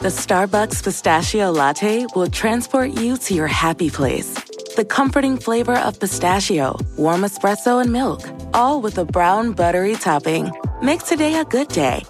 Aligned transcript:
The 0.00 0.08
Starbucks 0.08 0.82
pistachio 0.82 1.50
latte 1.50 2.06
will 2.14 2.28
transport 2.28 2.92
you 2.92 3.18
to 3.18 3.34
your 3.34 3.46
happy 3.46 3.90
place. 3.90 4.32
The 4.74 4.86
comforting 4.88 5.36
flavor 5.36 5.76
of 5.76 6.00
pistachio, 6.00 6.78
warm 6.96 7.22
espresso, 7.22 7.82
and 7.82 7.92
milk, 7.92 8.22
all 8.54 8.80
with 8.80 8.96
a 8.96 9.04
brown 9.04 9.52
buttery 9.52 9.94
topping. 9.96 10.50
Make 10.80 11.04
today 11.04 11.34
a 11.40 11.44
good 11.44 11.68
day. 11.68 12.04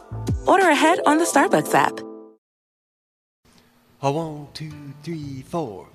Order 0.47 0.69
ahead 0.69 1.01
on 1.07 1.19
the 1.19 1.25
Starbucks 1.25 1.75
app. 1.75 1.99
A 4.03 4.13
one, 4.13 4.47
two, 4.55 4.71
three, 5.03 5.43
four. 5.43 5.89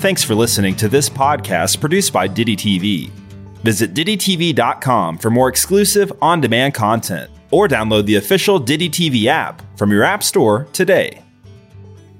Thanks 0.00 0.22
for 0.22 0.34
listening 0.34 0.76
to 0.76 0.88
this 0.88 1.08
podcast 1.08 1.80
produced 1.80 2.12
by 2.12 2.26
Ditty 2.26 2.56
TV. 2.56 3.08
Visit 3.62 3.94
DittyTV.com 3.94 5.16
for 5.16 5.30
more 5.30 5.48
exclusive 5.48 6.12
on 6.20 6.42
demand 6.42 6.74
content 6.74 7.30
or 7.50 7.68
download 7.68 8.06
the 8.06 8.16
official 8.16 8.58
Ditty 8.58 8.88
TV 8.88 9.26
app 9.26 9.62
from 9.76 9.90
your 9.90 10.04
App 10.04 10.22
Store 10.22 10.66
today. 10.72 11.22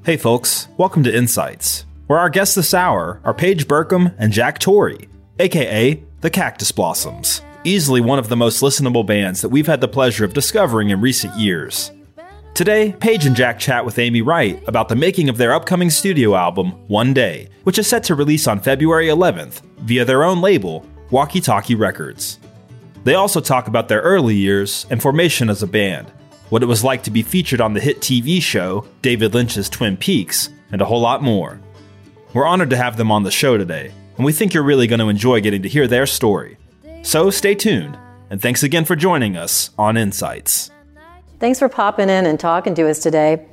Hey, 0.05 0.17
folks, 0.17 0.69
welcome 0.77 1.03
to 1.03 1.15
Insights, 1.15 1.85
where 2.07 2.19
our 2.19 2.31
guests 2.31 2.55
this 2.55 2.73
hour 2.73 3.21
are 3.25 3.35
Page 3.35 3.67
Burkum 3.67 4.15
and 4.19 4.33
Jack 4.33 4.59
Torrey, 4.59 5.09
aka 5.39 6.03
the 6.21 6.31
Cactus 6.31 6.73
Blossoms, 6.73 7.43
easily 7.65 8.01
one 8.01 8.19
of 8.19 8.29
the 8.29 8.37
most 8.37 8.63
listenable 8.63 9.05
bands 9.05 9.41
that 9.41 9.49
we've 9.49 9.67
had 9.67 9.81
the 9.81 9.89
pleasure 9.89 10.25
of 10.25 10.33
discovering 10.33 10.91
in 10.91 11.01
recent 11.01 11.35
years. 11.37 11.91
Today, 12.55 12.93
Paige 13.01 13.27
and 13.27 13.37
Jack 13.37 13.59
chat 13.59 13.85
with 13.85 13.99
Amy 13.99 14.23
Wright 14.23 14.63
about 14.67 14.89
the 14.89 14.97
making 14.97 15.29
of 15.29 15.37
their 15.37 15.53
upcoming 15.53 15.91
studio 15.91 16.35
album, 16.35 16.71
One 16.89 17.13
Day, 17.13 17.51
which 17.65 17.79
is 17.79 17.87
set 17.87 18.03
to 18.05 18.15
release 18.15 18.47
on 18.47 18.61
February 18.61 19.09
11th 19.09 19.61
via 19.81 20.07
their 20.07 20.25
own 20.25 20.41
label, 20.41 20.87
Walkie 21.11 21.43
Talkie 21.43 21.75
Records. 21.75 22.39
They 23.07 23.15
also 23.15 23.39
talk 23.39 23.69
about 23.69 23.87
their 23.87 24.01
early 24.01 24.35
years 24.35 24.85
and 24.91 25.01
formation 25.01 25.49
as 25.49 25.63
a 25.63 25.69
band, 25.69 26.11
what 26.49 26.65
it 26.65 26.67
was 26.67 26.83
like 26.83 27.05
to 27.05 27.13
be 27.13 27.23
featured 27.23 27.61
on 27.61 27.73
the 27.73 27.79
hit 27.79 28.01
TV 28.01 28.43
show 28.43 28.85
David 29.01 29.33
Lynch's 29.33 29.69
Twin 29.69 29.97
Peaks, 29.97 30.49
and 30.73 30.83
a 30.83 30.85
whole 30.85 31.03
lot 31.03 31.23
more. 31.23 31.61
We're 32.35 32.49
honored 32.49 32.71
to 32.71 32.77
have 32.77 32.97
them 32.97 33.13
on 33.13 33.23
the 33.23 33.31
show 33.31 33.57
today, 33.57 33.93
and 34.17 34.27
we 34.27 34.33
think 34.33 34.53
you're 34.53 34.65
really 34.65 34.89
going 34.89 34.99
to 34.99 35.09
enjoy 35.09 35.41
getting 35.41 35.63
to 35.63 35.69
hear 35.69 35.87
their 35.87 36.05
story. 36.05 36.59
So 37.03 37.31
stay 37.31 37.55
tuned, 37.55 37.97
and 38.29 38.43
thanks 38.43 38.65
again 38.65 38.85
for 38.85 38.97
joining 38.97 39.37
us 39.37 39.71
on 39.79 39.97
Insights. 39.97 40.73
Thanks 41.39 41.61
for 41.61 41.69
popping 41.69 42.09
in 42.09 42.27
and 42.27 42.41
talking 42.41 42.75
to 42.75 42.91
us 42.91 42.99
today. 42.99 43.47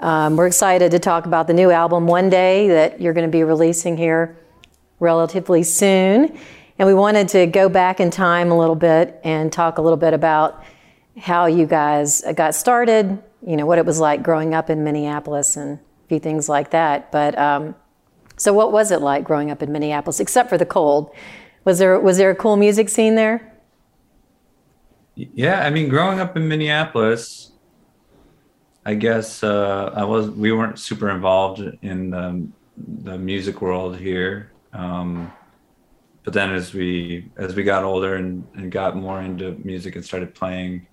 Um, 0.00 0.34
we're 0.36 0.48
excited 0.48 0.90
to 0.90 0.98
talk 0.98 1.26
about 1.26 1.46
the 1.46 1.54
new 1.54 1.70
album 1.70 2.08
One 2.08 2.28
Day 2.28 2.66
that 2.70 3.00
you're 3.00 3.14
going 3.14 3.30
to 3.30 3.30
be 3.30 3.44
releasing 3.44 3.96
here 3.96 4.36
relatively 4.98 5.62
soon. 5.62 6.36
And 6.78 6.86
we 6.86 6.94
wanted 6.94 7.28
to 7.28 7.46
go 7.46 7.68
back 7.68 8.00
in 8.00 8.10
time 8.10 8.50
a 8.50 8.58
little 8.58 8.74
bit 8.74 9.18
and 9.24 9.52
talk 9.52 9.78
a 9.78 9.82
little 9.82 9.96
bit 9.96 10.12
about 10.12 10.62
how 11.18 11.46
you 11.46 11.66
guys 11.66 12.22
got 12.34 12.54
started, 12.54 13.22
you 13.46 13.56
know, 13.56 13.64
what 13.64 13.78
it 13.78 13.86
was 13.86 13.98
like 13.98 14.22
growing 14.22 14.54
up 14.54 14.68
in 14.68 14.84
Minneapolis 14.84 15.56
and 15.56 15.78
a 15.78 16.08
few 16.08 16.18
things 16.18 16.48
like 16.48 16.70
that. 16.70 17.10
But 17.10 17.38
um, 17.38 17.74
so, 18.36 18.52
what 18.52 18.72
was 18.72 18.90
it 18.90 19.00
like 19.00 19.24
growing 19.24 19.50
up 19.50 19.62
in 19.62 19.72
Minneapolis, 19.72 20.20
except 20.20 20.50
for 20.50 20.58
the 20.58 20.66
cold? 20.66 21.10
Was 21.64 21.78
there 21.78 21.98
was 21.98 22.18
there 22.18 22.30
a 22.30 22.34
cool 22.34 22.56
music 22.56 22.88
scene 22.88 23.14
there? 23.14 23.52
Yeah, 25.14 25.64
I 25.64 25.70
mean, 25.70 25.88
growing 25.88 26.20
up 26.20 26.36
in 26.36 26.46
Minneapolis, 26.46 27.52
I 28.84 28.94
guess 28.94 29.42
uh, 29.42 29.92
I 29.96 30.04
was 30.04 30.28
we 30.30 30.52
weren't 30.52 30.78
super 30.78 31.08
involved 31.08 31.60
in 31.80 32.10
the, 32.10 32.46
the 33.04 33.16
music 33.16 33.62
world 33.62 33.96
here. 33.96 34.52
Um, 34.74 35.32
but 36.26 36.32
then 36.32 36.52
as 36.52 36.74
we 36.74 37.30
as 37.36 37.54
we 37.54 37.62
got 37.62 37.84
older 37.84 38.16
and, 38.16 38.44
and 38.56 38.72
got 38.72 38.96
more 38.96 39.22
into 39.22 39.52
music 39.62 39.94
and 39.94 40.04
started 40.04 40.34
playing, 40.34 40.84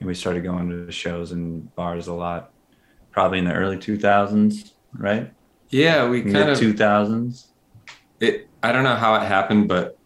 and 0.00 0.08
we 0.08 0.16
started 0.16 0.42
going 0.42 0.68
to 0.68 0.90
shows 0.90 1.30
and 1.30 1.72
bars 1.76 2.08
a 2.08 2.12
lot, 2.12 2.50
probably 3.12 3.38
in 3.38 3.44
the 3.44 3.52
early 3.52 3.76
2000s, 3.76 4.72
right? 4.94 5.32
Yeah, 5.68 6.08
we 6.08 6.22
kind 6.22 6.50
of 6.50 6.58
2000s. 6.58 7.46
It 8.18 8.48
I 8.64 8.72
don't 8.72 8.82
know 8.82 8.96
how 8.96 9.14
it 9.14 9.22
happened, 9.22 9.68
but 9.68 9.96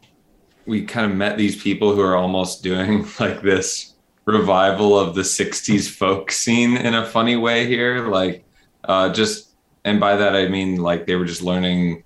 we 0.67 0.85
kind 0.85 1.11
of 1.11 1.17
met 1.17 1.39
these 1.39 1.63
people 1.63 1.95
who 1.95 2.03
are 2.03 2.15
almost 2.15 2.63
doing 2.63 3.07
like 3.19 3.41
this 3.41 3.95
revival 4.27 4.99
of 4.99 5.15
the 5.15 5.23
60s 5.23 5.89
folk 5.89 6.31
scene 6.31 6.77
in 6.77 6.95
a 6.95 7.05
funny 7.05 7.37
way 7.37 7.67
here 7.67 8.09
like 8.09 8.43
uh 8.85 9.13
just 9.13 9.55
and 9.85 10.01
by 10.01 10.17
that 10.17 10.35
i 10.35 10.49
mean 10.49 10.77
like 10.77 11.05
they 11.07 11.15
were 11.15 11.27
just 11.27 11.43
learning 11.43 12.03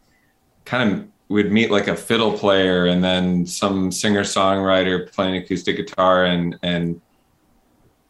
kind 0.64 0.90
of 0.90 1.08
we'd 1.28 1.52
meet 1.52 1.70
like 1.70 1.88
a 1.88 1.96
fiddle 1.96 2.36
player 2.36 2.86
and 2.86 3.04
then 3.04 3.46
some 3.46 3.92
singer 3.92 4.22
songwriter 4.22 5.10
playing 5.12 5.36
acoustic 5.36 5.76
guitar 5.76 6.24
and 6.24 6.58
and 6.62 7.00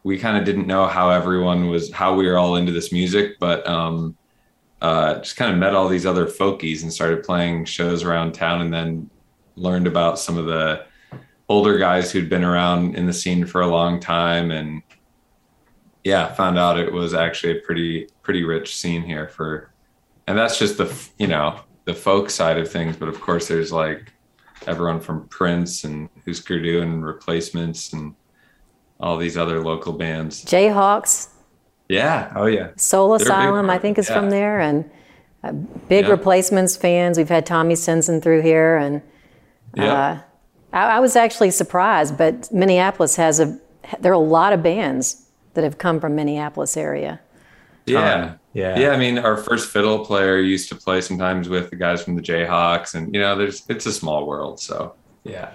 we 0.04 0.18
kind 0.18 0.36
of 0.36 0.44
didn't 0.44 0.66
know 0.66 0.86
how 0.86 1.10
everyone 1.10 1.68
was 1.68 1.92
how 1.92 2.14
we 2.14 2.26
were 2.26 2.38
all 2.38 2.56
into 2.56 2.72
this 2.72 2.92
music 2.92 3.38
but 3.40 3.66
um 3.66 4.16
uh 4.80 5.14
just 5.18 5.36
kind 5.36 5.52
of 5.52 5.58
met 5.58 5.74
all 5.74 5.88
these 5.88 6.06
other 6.06 6.26
folkies 6.26 6.82
and 6.82 6.92
started 6.92 7.24
playing 7.24 7.64
shows 7.64 8.04
around 8.04 8.32
town 8.32 8.60
and 8.60 8.72
then 8.72 9.10
learned 9.56 9.88
about 9.88 10.18
some 10.18 10.38
of 10.38 10.46
the 10.46 10.84
older 11.48 11.78
guys 11.78 12.12
who'd 12.12 12.28
been 12.28 12.44
around 12.44 12.94
in 12.94 13.06
the 13.06 13.12
scene 13.12 13.44
for 13.44 13.62
a 13.62 13.66
long 13.66 13.98
time 13.98 14.52
and 14.52 14.82
yeah 16.04 16.32
found 16.34 16.56
out 16.56 16.78
it 16.78 16.92
was 16.92 17.14
actually 17.14 17.58
a 17.58 17.60
pretty 17.62 18.08
pretty 18.22 18.44
rich 18.44 18.76
scene 18.76 19.02
here 19.02 19.26
for 19.26 19.72
and 20.28 20.38
that's 20.38 20.58
just 20.58 20.78
the 20.78 21.08
you 21.18 21.26
know 21.26 21.58
the 21.88 21.94
folk 21.94 22.28
side 22.28 22.58
of 22.58 22.70
things 22.70 22.96
but 22.96 23.08
of 23.08 23.18
course 23.18 23.48
there's 23.48 23.72
like 23.72 24.12
everyone 24.66 25.00
from 25.00 25.26
prince 25.28 25.84
and 25.84 26.10
Hüsker 26.26 26.60
Dü 26.62 26.82
and 26.82 27.02
replacements 27.02 27.94
and 27.94 28.14
all 29.00 29.16
these 29.16 29.38
other 29.38 29.64
local 29.64 29.94
bands 29.94 30.44
jayhawks 30.44 31.28
yeah 31.88 32.30
oh 32.36 32.44
yeah 32.44 32.72
soul 32.76 33.14
asylum 33.14 33.70
i 33.70 33.78
think 33.78 33.96
is 33.96 34.06
yeah. 34.10 34.14
from 34.16 34.28
there 34.28 34.60
and 34.60 34.90
uh, 35.42 35.52
big 35.88 36.04
yeah. 36.04 36.10
replacements 36.10 36.76
fans 36.76 37.16
we've 37.16 37.30
had 37.30 37.46
tommy 37.46 37.74
stinson 37.74 38.20
through 38.20 38.42
here 38.42 38.76
and 38.76 39.00
yeah. 39.74 39.92
Uh, 39.92 40.20
I, 40.72 40.96
I, 40.96 41.00
was 41.00 41.16
actually 41.16 41.50
surprised, 41.50 42.16
but 42.16 42.50
Minneapolis 42.52 43.16
has 43.16 43.40
a. 43.40 43.58
There 44.00 44.12
are 44.12 44.14
a 44.14 44.18
lot 44.18 44.52
of 44.52 44.62
bands 44.62 45.26
that 45.54 45.64
have 45.64 45.78
come 45.78 46.00
from 46.00 46.14
Minneapolis 46.14 46.76
area. 46.76 47.20
Yeah, 47.88 48.14
um, 48.14 48.40
yeah, 48.52 48.78
yeah. 48.78 48.90
I 48.90 48.96
mean, 48.96 49.18
our 49.18 49.36
first 49.36 49.70
fiddle 49.70 50.04
player 50.04 50.38
used 50.38 50.68
to 50.70 50.76
play 50.76 51.00
sometimes 51.00 51.48
with 51.48 51.70
the 51.70 51.76
guys 51.76 52.02
from 52.02 52.16
the 52.16 52.22
Jayhawks, 52.22 52.94
and 52.94 53.12
you 53.14 53.20
know, 53.20 53.36
there's 53.36 53.64
it's 53.68 53.86
a 53.86 53.92
small 53.92 54.26
world, 54.26 54.60
so 54.60 54.94
yeah. 55.24 55.52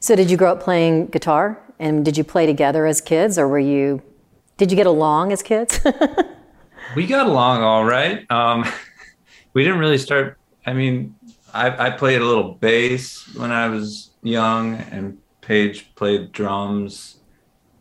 So, 0.00 0.14
did 0.14 0.30
you 0.30 0.36
grow 0.36 0.52
up 0.52 0.62
playing 0.62 1.06
guitar, 1.06 1.60
and 1.78 2.04
did 2.04 2.16
you 2.16 2.24
play 2.24 2.46
together 2.46 2.86
as 2.86 3.00
kids, 3.00 3.38
or 3.38 3.48
were 3.48 3.58
you? 3.58 4.02
Did 4.56 4.70
you 4.70 4.76
get 4.76 4.86
along 4.86 5.32
as 5.32 5.42
kids? 5.42 5.80
we 6.96 7.06
got 7.06 7.26
along 7.26 7.62
all 7.62 7.84
right. 7.84 8.28
Um, 8.30 8.64
we 9.54 9.64
didn't 9.64 9.78
really 9.78 9.98
start. 9.98 10.38
I 10.66 10.72
mean, 10.72 11.14
I, 11.54 11.86
I 11.86 11.90
played 11.90 12.20
a 12.20 12.24
little 12.24 12.54
bass 12.54 13.34
when 13.36 13.52
I 13.52 13.68
was 13.68 14.10
young, 14.22 14.74
and 14.90 15.18
Page 15.48 15.94
played 15.94 16.30
drums. 16.30 17.20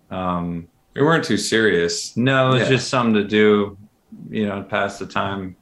Um, 0.10 0.70
we 0.96 1.02
weren't 1.02 1.26
too 1.26 1.36
serious. 1.36 2.16
No, 2.16 2.52
it 2.52 2.54
was 2.54 2.62
yeah. 2.62 2.70
just 2.70 2.88
something 2.88 3.14
to 3.16 3.26
do, 3.26 3.78
you 4.30 4.48
know, 4.48 4.63
pass 4.63 5.00
the 5.00 5.06
time. 5.07 5.56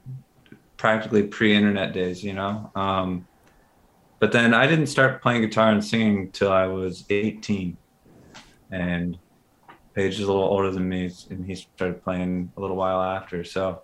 Practically 0.77 1.23
pre-internet 1.23 1.93
days, 1.93 2.23
you 2.23 2.33
know. 2.33 2.71
Um, 2.75 3.27
but 4.19 4.31
then 4.31 4.53
I 4.53 4.67
didn't 4.67 4.87
start 4.87 5.21
playing 5.21 5.41
guitar 5.41 5.71
and 5.71 5.83
singing 5.83 6.31
till 6.31 6.51
I 6.51 6.67
was 6.67 7.05
18, 7.09 7.77
and 8.71 9.17
Page 9.95 10.15
is 10.15 10.23
a 10.23 10.27
little 10.27 10.43
older 10.43 10.71
than 10.71 10.89
me, 10.89 11.09
and 11.29 11.45
he 11.45 11.55
started 11.55 12.03
playing 12.03 12.51
a 12.57 12.59
little 12.59 12.75
while 12.75 13.01
after. 13.01 13.45
So 13.45 13.81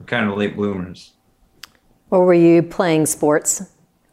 we're 0.00 0.06
kind 0.06 0.28
of 0.28 0.36
late 0.36 0.56
bloomers. 0.56 1.12
Or 2.10 2.26
were 2.26 2.34
you 2.34 2.64
playing 2.64 3.06
sports 3.06 3.62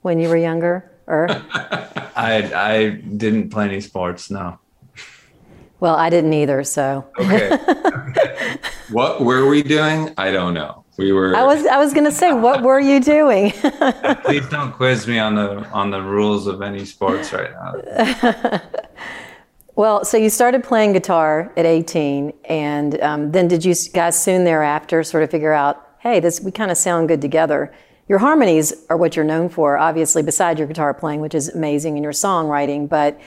when 0.04 0.20
you 0.20 0.30
were 0.30 0.38
younger? 0.38 0.92
Or 1.08 1.26
I 1.32 2.52
I 2.54 2.90
didn't 2.90 3.50
play 3.50 3.66
any 3.66 3.82
sports. 3.82 4.30
No. 4.30 4.60
well, 5.80 5.96
I 5.96 6.12
didn't 6.12 6.34
either. 6.34 6.64
So 6.64 7.08
Okay. 7.20 7.50
What 8.92 9.22
were 9.22 9.48
we 9.48 9.64
doing? 9.64 10.14
I 10.18 10.32
don't 10.32 10.54
know. 10.54 10.86
We 10.98 11.12
were. 11.12 11.36
I 11.36 11.44
was 11.44 11.66
I 11.66 11.78
was 11.78 11.94
going 11.94 12.06
to 12.06 12.12
say, 12.12 12.34
what 12.34 12.64
were 12.68 12.80
you 12.80 13.00
doing? 13.00 13.52
Please 14.24 14.48
don't 14.50 14.72
quiz 14.72 15.08
me 15.08 15.20
on 15.20 15.36
the 15.36 15.68
on 15.70 15.92
the 15.92 16.02
rules 16.02 16.48
of 16.48 16.62
any 16.62 16.86
sports 16.86 17.34
right 17.34 17.52
now. 17.52 18.62
well, 19.76 20.04
so 20.04 20.18
you 20.18 20.30
started 20.30 20.64
playing 20.64 20.94
guitar 20.94 21.52
at 21.56 21.66
18, 21.66 22.34
and 22.46 23.00
um, 23.02 23.32
then 23.32 23.48
did 23.48 23.64
you 23.64 23.76
guys 23.94 24.22
soon 24.22 24.44
thereafter 24.44 25.04
sort 25.04 25.24
of 25.24 25.30
figure 25.30 25.54
out, 25.54 25.86
hey, 26.00 26.20
this 26.20 26.42
we 26.42 26.52
kind 26.52 26.72
of 26.72 26.78
sound 26.78 27.10
good 27.10 27.22
together? 27.22 27.74
Your 28.10 28.20
harmonies 28.20 28.74
are 28.90 28.96
what 28.96 29.18
you're 29.18 29.26
known 29.26 29.50
for, 29.50 29.78
obviously, 29.78 30.24
beside 30.24 30.58
your 30.58 30.68
guitar 30.68 30.94
playing, 30.94 31.20
which 31.20 31.36
is 31.36 31.50
amazing, 31.50 31.96
and 31.96 32.04
your 32.04 32.14
songwriting. 32.14 32.88
But 32.90 33.20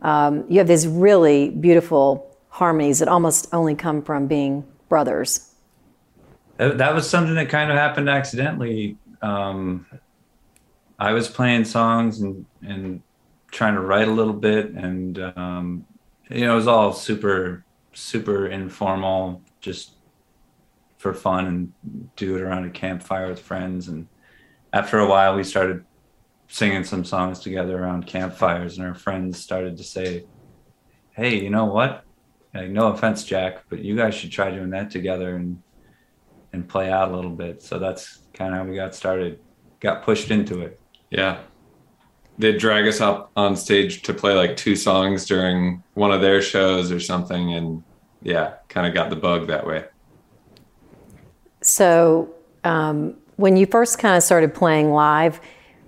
um, 0.00 0.44
you 0.48 0.58
have 0.58 0.68
these 0.68 0.86
really 0.86 1.50
beautiful 1.50 2.36
harmonies 2.48 3.00
that 3.00 3.08
almost 3.08 3.48
only 3.52 3.74
come 3.74 4.00
from 4.00 4.28
being 4.28 4.64
brothers. 4.88 5.54
That 6.56 6.78
that 6.78 6.94
was 6.94 7.08
something 7.08 7.34
that 7.36 7.48
kind 7.48 7.70
of 7.70 7.76
happened 7.76 8.08
accidentally. 8.08 8.96
Um, 9.22 9.86
I 10.98 11.12
was 11.12 11.28
playing 11.28 11.64
songs 11.64 12.20
and 12.20 12.44
and 12.62 13.02
trying 13.50 13.74
to 13.74 13.80
write 13.80 14.08
a 14.08 14.12
little 14.12 14.32
bit, 14.32 14.70
and 14.70 15.18
um, 15.36 15.86
you 16.30 16.42
know, 16.42 16.52
it 16.52 16.56
was 16.56 16.66
all 16.66 16.92
super 16.92 17.64
super 17.92 18.46
informal, 18.46 19.42
just 19.60 19.94
for 20.98 21.14
fun 21.14 21.46
and 21.46 22.16
do 22.16 22.36
it 22.36 22.42
around 22.42 22.64
a 22.64 22.70
campfire 22.70 23.28
with 23.28 23.40
friends. 23.40 23.88
And 23.88 24.08
after 24.72 24.98
a 24.98 25.06
while, 25.06 25.36
we 25.36 25.44
started 25.44 25.84
singing 26.48 26.82
some 26.82 27.04
songs 27.04 27.40
together 27.40 27.78
around 27.78 28.06
campfires, 28.06 28.78
and 28.78 28.86
our 28.86 28.94
friends 28.94 29.38
started 29.38 29.76
to 29.76 29.84
say, 29.84 30.24
"Hey, 31.12 31.40
you 31.40 31.50
know 31.50 31.66
what? 31.66 32.04
Like, 32.54 32.70
no 32.70 32.92
offense, 32.92 33.24
Jack, 33.24 33.64
but 33.68 33.80
you 33.80 33.96
guys 33.96 34.14
should 34.14 34.32
try 34.32 34.50
doing 34.50 34.70
that 34.70 34.90
together 34.90 35.36
and 35.36 35.62
and 36.52 36.66
play 36.66 36.90
out 36.90 37.10
a 37.10 37.14
little 37.14 37.30
bit." 37.30 37.62
So 37.62 37.78
that's 37.78 38.20
kind 38.32 38.52
of 38.52 38.60
how 38.60 38.64
we 38.64 38.76
got 38.76 38.94
started. 38.94 39.38
Got 39.80 40.02
pushed 40.02 40.30
into 40.30 40.60
it. 40.60 40.80
Yeah. 41.10 41.38
They'd 42.38 42.58
drag 42.58 42.86
us 42.86 43.00
up 43.00 43.30
on 43.36 43.56
stage 43.56 44.02
to 44.02 44.14
play 44.14 44.34
like 44.34 44.56
two 44.56 44.76
songs 44.76 45.26
during 45.26 45.82
one 45.94 46.12
of 46.12 46.20
their 46.20 46.40
shows 46.40 46.92
or 46.92 47.00
something. 47.00 47.52
And 47.52 47.82
yeah, 48.22 48.54
kind 48.68 48.86
of 48.86 48.94
got 48.94 49.10
the 49.10 49.16
bug 49.16 49.48
that 49.48 49.66
way. 49.66 49.84
So, 51.60 52.32
um, 52.64 53.16
when 53.36 53.56
you 53.56 53.66
first 53.66 53.98
kind 53.98 54.16
of 54.16 54.22
started 54.22 54.54
playing 54.54 54.90
live, 54.90 55.40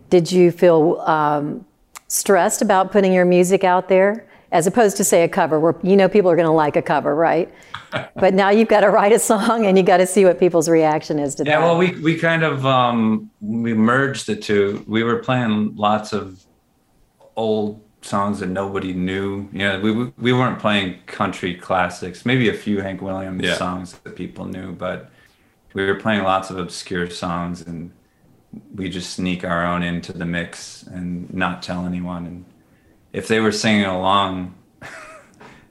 did 0.08 0.30
you 0.30 0.50
feel 0.50 1.00
um, 1.06 1.64
stressed 2.08 2.62
about 2.62 2.90
putting 2.90 3.12
your 3.12 3.24
music 3.24 3.64
out 3.64 3.88
there, 3.88 4.26
as 4.52 4.66
opposed 4.66 4.96
to 4.96 5.04
say 5.04 5.22
a 5.22 5.28
cover, 5.28 5.60
where 5.60 5.74
you 5.82 5.96
know 5.96 6.08
people 6.08 6.30
are 6.30 6.36
going 6.36 6.46
to 6.48 6.52
like 6.52 6.76
a 6.76 6.82
cover, 6.82 7.14
right? 7.14 7.52
but 8.16 8.34
now 8.34 8.50
you've 8.50 8.68
got 8.68 8.80
to 8.80 8.88
write 8.90 9.12
a 9.12 9.18
song, 9.18 9.66
and 9.66 9.76
you 9.78 9.84
got 9.84 9.98
to 9.98 10.06
see 10.06 10.24
what 10.24 10.38
people's 10.38 10.68
reaction 10.68 11.18
is 11.18 11.34
to 11.36 11.44
Yeah, 11.44 11.52
that. 11.52 11.60
Yeah, 11.60 11.64
well, 11.66 11.78
we 11.78 12.00
we 12.00 12.16
kind 12.18 12.42
of 12.42 12.64
um, 12.66 13.30
we 13.40 13.74
merged 13.74 14.26
the 14.26 14.36
two. 14.36 14.84
We 14.86 15.02
were 15.02 15.18
playing 15.18 15.76
lots 15.76 16.12
of 16.12 16.44
old 17.36 17.80
songs 18.02 18.40
that 18.40 18.48
nobody 18.48 18.92
knew. 18.92 19.48
You 19.52 19.58
know, 19.58 19.80
we 19.80 19.92
we- 19.92 20.12
we 20.18 20.32
weren't 20.32 20.58
playing 20.58 20.98
country 21.06 21.54
classics. 21.54 22.24
Maybe 22.26 22.48
a 22.48 22.54
few 22.54 22.80
Hank 22.80 23.02
Williams 23.02 23.42
Yeah. 23.44 23.54
songs 23.54 23.92
that 24.04 24.16
people 24.16 24.46
knew, 24.46 24.72
but 24.72 25.10
we 25.74 25.84
were 25.86 25.94
playing 25.96 26.22
lots 26.24 26.50
of 26.50 26.58
obscure 26.58 27.08
songs, 27.10 27.62
and 27.62 27.90
we 28.74 28.88
just 28.88 29.10
sneak 29.12 29.44
our 29.44 29.64
own 29.64 29.82
into 29.84 30.12
the 30.12 30.24
mix 30.24 30.82
and 30.82 31.32
not 31.32 31.62
tell 31.62 31.86
anyone. 31.86 32.26
And 32.26 32.44
if 33.12 33.28
they 33.28 33.40
were 33.40 33.52
singing 33.52 33.86
along. 33.86 34.54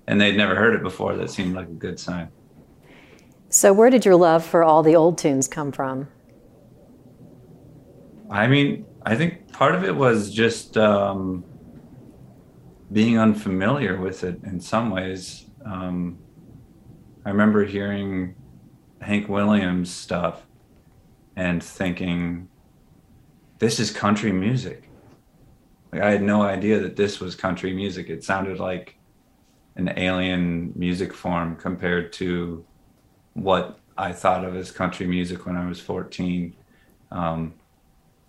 And 0.07 0.19
they'd 0.19 0.35
never 0.35 0.55
heard 0.55 0.73
it 0.73 0.81
before. 0.81 1.15
That 1.15 1.29
seemed 1.29 1.53
like 1.53 1.67
a 1.67 1.71
good 1.71 1.99
sign. 1.99 2.29
so, 3.49 3.71
where 3.71 3.91
did 3.91 4.05
your 4.05 4.15
love 4.15 4.43
for 4.43 4.63
all 4.63 4.81
the 4.81 4.95
old 4.95 5.19
tunes 5.19 5.47
come 5.47 5.71
from? 5.71 6.07
I 8.27 8.47
mean, 8.47 8.87
I 9.05 9.15
think 9.15 9.51
part 9.51 9.75
of 9.75 9.83
it 9.83 9.95
was 9.95 10.31
just 10.31 10.77
um, 10.77 11.43
being 12.91 13.19
unfamiliar 13.19 13.99
with 13.99 14.23
it 14.23 14.43
in 14.43 14.59
some 14.59 14.89
ways. 14.89 15.45
Um, 15.63 16.17
I 17.25 17.29
remember 17.29 17.63
hearing 17.65 18.35
Hank 19.01 19.29
Williams 19.29 19.91
stuff 19.91 20.45
and 21.35 21.63
thinking, 21.63 22.49
this 23.59 23.79
is 23.79 23.91
country 23.91 24.31
music. 24.31 24.88
Like, 25.91 26.01
I 26.01 26.11
had 26.11 26.21
no 26.21 26.41
idea 26.41 26.79
that 26.79 26.95
this 26.95 27.19
was 27.19 27.35
country 27.35 27.73
music. 27.73 28.09
It 28.09 28.23
sounded 28.23 28.59
like 28.59 28.97
an 29.75 29.93
alien 29.97 30.73
music 30.75 31.13
form 31.13 31.55
compared 31.55 32.13
to 32.13 32.65
what 33.33 33.79
I 33.97 34.11
thought 34.13 34.45
of 34.45 34.55
as 34.55 34.71
country 34.71 35.07
music 35.07 35.45
when 35.45 35.55
I 35.55 35.67
was 35.67 35.79
14. 35.79 36.55
Um, 37.11 37.53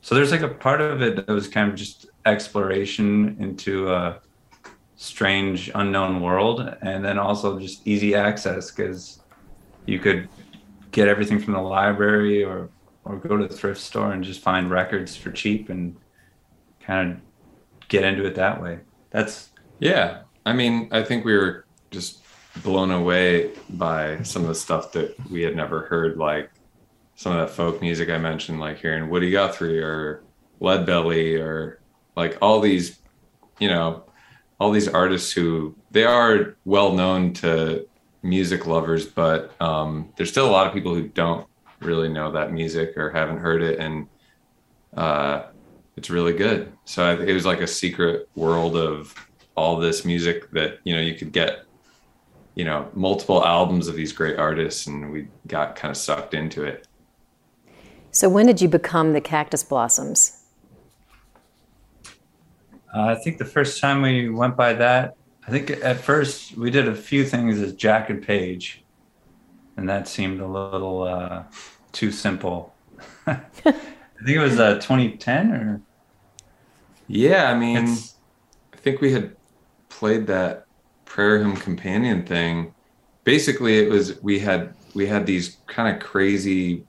so 0.00 0.14
there's 0.14 0.30
like 0.30 0.42
a 0.42 0.48
part 0.48 0.80
of 0.80 1.02
it 1.02 1.16
that 1.16 1.28
was 1.28 1.48
kind 1.48 1.68
of 1.68 1.76
just 1.76 2.06
exploration 2.24 3.36
into 3.38 3.92
a 3.92 4.20
strange 4.96 5.70
unknown 5.74 6.20
world 6.20 6.76
and 6.82 7.04
then 7.04 7.18
also 7.18 7.58
just 7.58 7.86
easy 7.86 8.14
access 8.14 8.70
because 8.70 9.20
you 9.86 9.98
could 9.98 10.28
get 10.90 11.08
everything 11.08 11.38
from 11.38 11.54
the 11.54 11.60
library 11.60 12.44
or 12.44 12.68
or 13.04 13.16
go 13.16 13.36
to 13.36 13.46
the 13.46 13.54
thrift 13.54 13.80
store 13.80 14.12
and 14.12 14.22
just 14.22 14.42
find 14.42 14.70
records 14.70 15.16
for 15.16 15.30
cheap 15.30 15.70
and 15.70 15.96
kind 16.80 17.12
of 17.12 17.20
get 17.90 18.04
into 18.04 18.25
it 18.25 18.34
that 18.34 18.62
way 18.62 18.81
that's 19.10 19.50
Yeah. 19.81 20.22
I 20.46 20.52
mean, 20.52 20.88
I 20.92 21.02
think 21.02 21.25
we 21.25 21.37
were 21.37 21.66
just 21.90 22.22
blown 22.62 22.90
away 22.90 23.52
by 23.70 24.22
some 24.22 24.42
of 24.42 24.48
the 24.48 24.54
stuff 24.54 24.92
that 24.92 25.14
we 25.31 25.42
had 25.42 25.56
never 25.56 25.82
heard, 25.82 26.16
like 26.16 26.50
some 27.14 27.32
of 27.32 27.38
that 27.38 27.54
folk 27.54 27.81
music 27.81 28.08
I 28.08 28.19
mentioned, 28.19 28.60
like 28.60 28.78
hearing 28.78 29.10
Woody 29.10 29.31
Guthrie 29.31 29.82
or 29.82 30.22
Lead 30.60 30.87
Belly 30.87 31.37
or 31.37 31.81
like 32.16 32.38
all 32.40 32.60
these, 32.60 33.00
you 33.58 33.69
know, 33.69 34.04
all 34.58 34.70
these 34.70 34.88
artists 34.88 35.32
who 35.32 35.75
they 35.90 36.04
are 36.04 36.56
well 36.64 36.92
known 36.92 37.32
to 37.34 37.87
music 38.22 38.66
lovers, 38.66 39.06
but 39.06 39.54
um, 39.60 40.12
there's 40.16 40.31
still 40.31 40.49
a 40.49 40.52
lot 40.52 40.66
of 40.66 40.75
people 40.75 40.94
who 40.94 41.09
don't 41.09 41.47
really 41.80 42.09
know 42.09 42.32
that 42.32 42.52
music 42.52 42.97
or 42.97 43.11
haven't 43.11 43.38
heard 43.38 43.62
it. 43.62 43.78
And 43.78 44.06
uh, 44.94 45.44
it's 46.00 46.09
really 46.09 46.33
good. 46.33 46.73
So 46.87 47.04
I, 47.04 47.23
it 47.23 47.35
was 47.35 47.45
like 47.45 47.61
a 47.61 47.66
secret 47.66 48.26
world 48.35 48.75
of 48.75 49.14
all 49.54 49.76
this 49.76 50.07
music 50.07 50.50
that 50.52 50.78
you 50.85 50.95
know 50.95 51.00
you 51.02 51.14
could 51.14 51.30
get 51.30 51.66
you 52.54 52.64
know 52.64 52.88
multiple 52.95 53.45
albums 53.45 53.87
of 53.87 53.95
these 53.95 54.11
great 54.11 54.38
artists 54.38 54.87
and 54.87 55.12
we 55.12 55.28
got 55.47 55.76
kind 55.76 55.90
of 55.90 55.99
sucked 55.99 56.33
into 56.33 56.64
it 56.64 56.88
So, 58.12 58.30
when 58.30 58.47
did 58.47 58.62
you 58.62 58.69
become 58.69 59.12
the 59.12 59.21
Cactus 59.21 59.62
Blossoms? 59.62 60.42
Uh, 62.95 63.02
I 63.02 63.16
think 63.16 63.37
the 63.37 63.45
first 63.45 63.78
time 63.78 64.00
we 64.00 64.30
went 64.30 64.57
by 64.57 64.73
that, 64.73 65.16
I 65.47 65.50
think 65.50 65.71
at 65.71 66.00
first 66.00 66.57
we 66.57 66.71
did 66.71 66.88
a 66.88 66.95
few 66.95 67.25
things 67.26 67.61
as 67.61 67.75
Jack 67.75 68.09
and 68.09 68.23
Page, 68.23 68.83
and 69.76 69.87
that 69.90 70.09
seemed 70.09 70.40
a 70.40 70.47
little 70.47 71.02
uh, 71.02 71.42
too 71.92 72.11
simple. 72.11 72.75
I 73.26 73.37
think 74.25 74.37
it 74.37 74.42
was 74.50 74.59
uh, 74.59 74.75
2010 74.75 75.52
or 75.52 75.83
yeah 77.11 77.50
i 77.50 77.55
mean 77.59 77.76
It's- 77.76 78.14
i 78.73 78.76
think 78.76 79.00
we 79.00 79.12
had 79.12 79.37
played 79.88 80.26
that 80.29 80.67
Prairie 81.05 81.43
Home 81.43 81.57
Companion 81.57 82.25
thing. 82.25 82.73
Basically 83.25 83.79
it 83.81 83.90
was 83.90 84.23
we 84.23 84.38
had 84.38 84.75
we 84.95 85.07
had 85.07 85.26
these 85.26 85.59
kind 85.67 85.95
of 85.95 86.00
crazy 86.00 86.87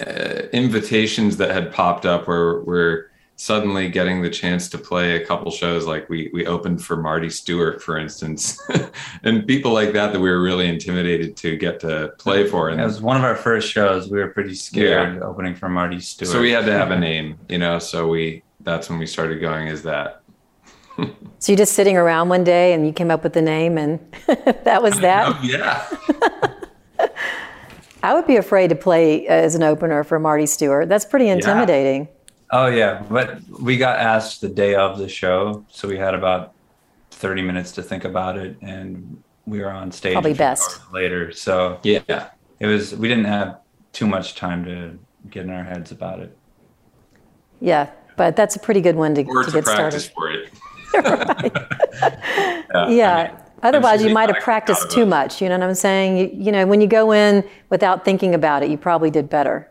uh, 0.00 0.42
invitations 0.52 1.36
that 1.38 1.50
had 1.50 1.72
popped 1.72 2.06
up 2.06 2.28
where 2.28 2.60
we're 2.60 3.10
suddenly 3.36 3.88
getting 3.88 4.22
the 4.22 4.30
chance 4.30 4.68
to 4.68 4.78
play 4.78 5.16
a 5.16 5.26
couple 5.26 5.50
shows 5.50 5.86
like 5.86 6.08
we 6.08 6.30
we 6.32 6.46
opened 6.46 6.82
for 6.84 6.96
Marty 6.96 7.28
Stuart 7.28 7.82
for 7.82 7.98
instance 7.98 8.60
and 9.24 9.46
people 9.46 9.72
like 9.72 9.92
that 9.92 10.12
that 10.12 10.20
we 10.20 10.30
were 10.30 10.40
really 10.40 10.68
intimidated 10.68 11.36
to 11.38 11.56
get 11.56 11.80
to 11.80 12.12
play 12.18 12.46
for 12.46 12.68
and 12.68 12.80
it 12.80 12.84
was 12.84 13.00
one 13.00 13.16
of 13.16 13.24
our 13.24 13.34
first 13.36 13.70
shows. 13.70 14.08
We 14.08 14.18
were 14.18 14.28
pretty 14.28 14.54
scared 14.54 15.20
opening 15.22 15.54
for 15.54 15.68
Marty 15.68 16.00
Stuart. 16.00 16.28
so 16.28 16.40
we 16.40 16.50
had 16.50 16.64
to 16.66 16.72
have 16.72 16.90
a 16.90 16.98
name 16.98 17.38
you 17.48 17.58
know 17.58 17.78
so 17.78 18.08
we 18.08 18.42
that's 18.60 18.88
when 18.88 18.98
we 18.98 19.06
started 19.06 19.40
going 19.40 19.66
is 19.68 19.82
that 19.82 20.22
So, 21.40 21.52
you're 21.52 21.58
just 21.58 21.74
sitting 21.74 21.98
around 21.98 22.30
one 22.30 22.42
day 22.44 22.72
and 22.72 22.86
you 22.86 22.92
came 22.94 23.10
up 23.10 23.22
with 23.22 23.34
the 23.34 23.42
name, 23.42 23.76
and 23.76 24.00
that 24.64 24.82
was 24.82 24.98
that? 25.00 25.26
oh 25.28 25.40
yeah 25.42 25.84
I 28.02 28.12
would 28.14 28.26
be 28.26 28.36
afraid 28.36 28.68
to 28.68 28.74
play 28.74 29.26
as 29.26 29.54
an 29.54 29.62
opener 29.62 30.04
for 30.04 30.18
Marty 30.18 30.44
Stuart. 30.44 30.90
That's 30.90 31.06
pretty 31.06 31.28
intimidating. 31.28 32.06
Oh 32.56 32.66
yeah, 32.68 33.02
but 33.10 33.40
we 33.60 33.76
got 33.76 33.98
asked 33.98 34.40
the 34.40 34.48
day 34.48 34.76
of 34.76 34.96
the 34.96 35.08
show, 35.08 35.66
so 35.72 35.88
we 35.88 35.96
had 35.98 36.14
about 36.14 36.52
30 37.10 37.42
minutes 37.42 37.72
to 37.72 37.82
think 37.82 38.04
about 38.04 38.38
it, 38.38 38.56
and 38.62 39.20
we 39.44 39.58
were 39.60 39.70
on 39.72 39.90
stage 39.90 40.12
Probably 40.12 40.34
best. 40.34 40.78
later. 40.92 41.32
So 41.32 41.80
Yeah. 41.82 42.28
it 42.60 42.66
was 42.68 42.94
we 42.94 43.08
didn't 43.08 43.24
have 43.24 43.58
too 43.92 44.06
much 44.06 44.36
time 44.36 44.64
to 44.66 44.96
get 45.30 45.42
in 45.46 45.50
our 45.50 45.64
heads 45.64 45.90
about 45.90 46.20
it. 46.20 46.36
Yeah, 47.60 47.90
but 48.16 48.36
that's 48.36 48.54
a 48.54 48.60
pretty 48.60 48.80
good 48.80 48.94
one 48.94 49.16
to, 49.16 49.24
Or 49.24 49.42
to 49.42 49.50
to 49.50 49.56
get 49.56 49.64
practice 49.64 50.04
started. 50.04 50.50
for 50.92 51.00
it. 51.00 51.52
yeah. 52.72 52.88
Yeah. 52.88 53.16
I 53.16 53.22
mean, 53.28 53.30
Otherwise, 53.62 54.04
you 54.04 54.12
might 54.14 54.28
have 54.28 54.42
practiced 54.44 54.90
too 54.92 55.06
much. 55.06 55.42
You 55.42 55.48
know 55.48 55.58
what 55.58 55.66
I'm 55.66 55.74
saying? 55.74 56.18
You, 56.18 56.30
you 56.46 56.52
know, 56.52 56.66
when 56.66 56.80
you 56.80 56.86
go 56.86 57.12
in 57.12 57.42
without 57.70 58.04
thinking 58.04 58.32
about 58.34 58.62
it, 58.62 58.70
you 58.70 58.76
probably 58.76 59.10
did 59.10 59.28
better. 59.28 59.68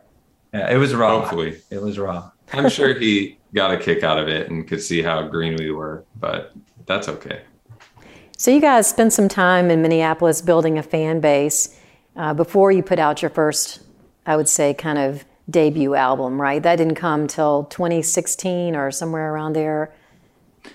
Yeah, 0.54 0.70
it 0.74 0.78
was 0.78 0.94
raw. 0.96 1.20
Hopefully. 1.22 1.60
it 1.70 1.82
was 1.82 1.98
raw. 1.98 2.32
I'm 2.54 2.70
sure 2.70 2.94
he 2.94 3.38
got 3.54 3.72
a 3.72 3.78
kick 3.78 4.04
out 4.04 4.18
of 4.18 4.28
it 4.28 4.50
and 4.50 4.68
could 4.68 4.82
see 4.82 5.02
how 5.02 5.24
green 5.28 5.56
we 5.58 5.72
were, 5.72 6.06
but 6.20 6.54
that's 6.86 7.08
okay. 7.10 7.42
So 8.38 8.52
you 8.52 8.62
guys 8.62 8.88
spent 8.88 9.14
some 9.14 9.28
time 9.30 9.70
in 9.72 9.82
Minneapolis 9.82 10.42
building 10.42 10.78
a 10.78 10.84
fan 10.84 11.20
base 11.20 11.80
uh, 12.16 12.34
before 12.34 12.72
you 12.72 12.84
put 12.84 13.00
out 13.00 13.22
your 13.22 13.30
first, 13.30 13.82
I 14.26 14.36
would 14.36 14.50
say, 14.50 14.74
kind 14.74 14.98
of 14.98 15.24
debut 15.50 15.96
album, 15.96 16.40
right? 16.42 16.62
That 16.62 16.76
didn't 16.78 16.96
come 16.96 17.28
till 17.28 17.66
2016 17.66 18.76
or 18.76 18.92
somewhere 18.92 19.34
around 19.34 19.54
there. 19.54 19.94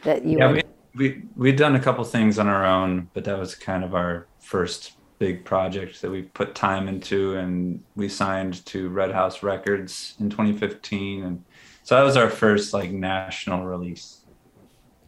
That 0.04 0.24
you 0.24 0.38
Yeah, 0.38 0.48
were- 0.48 0.54
we, 0.54 0.62
we 0.96 1.22
we'd 1.36 1.56
done 1.56 1.74
a 1.76 1.80
couple 1.80 2.04
things 2.04 2.38
on 2.38 2.48
our 2.48 2.64
own, 2.66 3.08
but 3.14 3.24
that 3.24 3.38
was 3.38 3.54
kind 3.54 3.84
of 3.84 3.94
our 3.94 4.26
first 4.40 4.92
big 5.18 5.44
project 5.44 6.00
that 6.02 6.10
we 6.10 6.22
put 6.22 6.54
time 6.54 6.86
into, 6.88 7.34
and 7.36 7.82
we 7.96 8.08
signed 8.08 8.64
to 8.66 8.88
Red 8.88 9.10
House 9.12 9.42
Records 9.42 10.14
in 10.20 10.30
2015, 10.30 11.24
and 11.24 11.44
so 11.88 11.94
that 11.94 12.02
was 12.02 12.18
our 12.18 12.28
first 12.28 12.74
like 12.74 12.90
national 12.90 13.64
release. 13.64 14.20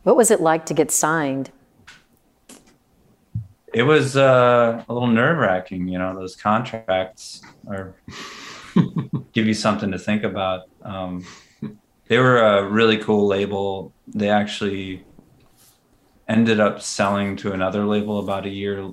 what 0.02 0.16
was 0.16 0.30
it 0.30 0.40
like 0.40 0.64
to 0.64 0.72
get 0.72 0.90
signed? 0.90 1.50
It 3.74 3.82
was 3.82 4.16
uh, 4.16 4.82
a 4.88 4.90
little 4.90 5.06
nerve 5.06 5.36
wracking, 5.36 5.88
you 5.88 5.98
know. 5.98 6.14
Those 6.14 6.36
contracts 6.36 7.42
are 7.68 7.96
give 9.34 9.46
you 9.46 9.52
something 9.52 9.90
to 9.90 9.98
think 9.98 10.22
about. 10.22 10.70
Um, 10.80 11.26
they 12.08 12.16
were 12.16 12.38
a 12.38 12.66
really 12.66 12.96
cool 12.96 13.26
label. 13.26 13.92
They 14.08 14.30
actually 14.30 15.04
ended 16.28 16.60
up 16.60 16.80
selling 16.80 17.36
to 17.36 17.52
another 17.52 17.84
label 17.84 18.20
about 18.20 18.46
a 18.46 18.50
year 18.50 18.90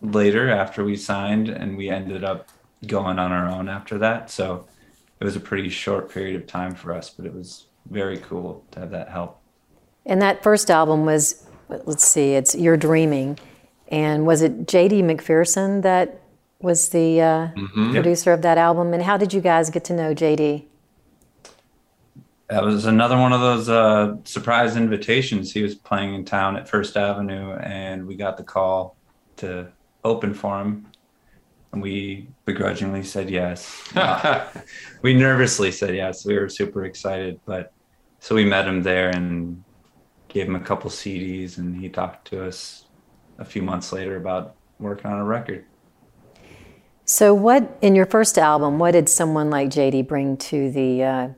later 0.00 0.48
after 0.48 0.84
we 0.84 0.96
signed, 0.96 1.50
and 1.50 1.76
we 1.76 1.90
ended 1.90 2.24
up 2.24 2.48
going 2.86 3.18
on 3.18 3.30
our 3.30 3.46
own 3.46 3.68
after 3.68 3.98
that. 3.98 4.30
So 4.30 4.64
it 5.20 5.24
was 5.24 5.36
a 5.36 5.40
pretty 5.40 5.68
short 5.68 6.10
period 6.10 6.36
of 6.36 6.46
time 6.46 6.74
for 6.74 6.94
us, 6.94 7.10
but 7.10 7.26
it 7.26 7.34
was 7.34 7.66
very 7.90 8.16
cool 8.18 8.64
to 8.70 8.80
have 8.80 8.90
that 8.90 9.08
help. 9.08 9.40
And 10.06 10.22
that 10.22 10.42
first 10.42 10.70
album 10.70 11.04
was, 11.04 11.46
let's 11.68 12.04
see, 12.04 12.32
it's 12.34 12.54
You're 12.54 12.78
Dreaming. 12.78 13.38
And 13.88 14.26
was 14.26 14.40
it 14.40 14.66
J.D. 14.66 15.02
McPherson 15.02 15.82
that 15.82 16.22
was 16.60 16.90
the 16.90 17.20
uh, 17.20 17.48
producer 17.92 18.32
of 18.32 18.42
that 18.42 18.56
album? 18.56 18.94
And 18.94 19.02
how 19.02 19.16
did 19.16 19.32
you 19.32 19.40
guys 19.40 19.68
get 19.68 19.84
to 19.84 19.92
know 19.92 20.14
J.D.? 20.14 20.66
That 22.48 22.64
was 22.64 22.86
another 22.86 23.16
one 23.16 23.32
of 23.32 23.40
those 23.40 23.68
uh, 23.68 24.16
surprise 24.24 24.76
invitations. 24.76 25.52
He 25.52 25.62
was 25.62 25.74
playing 25.74 26.14
in 26.14 26.24
town 26.24 26.56
at 26.56 26.68
First 26.68 26.96
Avenue, 26.96 27.52
and 27.52 28.06
we 28.06 28.16
got 28.16 28.36
the 28.36 28.42
call 28.42 28.96
to 29.36 29.68
open 30.02 30.34
for 30.34 30.60
him. 30.60 30.86
And 31.72 31.80
we 31.80 32.28
begrudgingly 32.44 33.04
said 33.04 33.30
yes. 33.30 33.92
we 35.02 35.14
nervously 35.14 35.70
said 35.70 35.94
yes. 35.94 36.26
We 36.26 36.36
were 36.36 36.48
super 36.48 36.84
excited, 36.84 37.40
but 37.44 37.72
so 38.18 38.34
we 38.34 38.44
met 38.44 38.66
him 38.66 38.82
there 38.82 39.10
and 39.10 39.62
gave 40.28 40.46
him 40.46 40.56
a 40.56 40.60
couple 40.60 40.90
CDs, 40.90 41.58
and 41.58 41.76
he 41.76 41.88
talked 41.88 42.26
to 42.28 42.44
us 42.44 42.86
a 43.38 43.44
few 43.44 43.62
months 43.62 43.92
later 43.92 44.16
about 44.16 44.54
working 44.78 45.10
on 45.10 45.18
a 45.18 45.24
record. 45.24 45.64
So, 47.04 47.34
what 47.34 47.76
in 47.82 47.94
your 47.94 48.06
first 48.06 48.38
album? 48.38 48.78
What 48.78 48.92
did 48.92 49.08
someone 49.08 49.50
like 49.50 49.68
JD 49.68 50.06
bring 50.06 50.36
to 50.36 50.70
the 50.70 51.02
uh, 51.02 51.28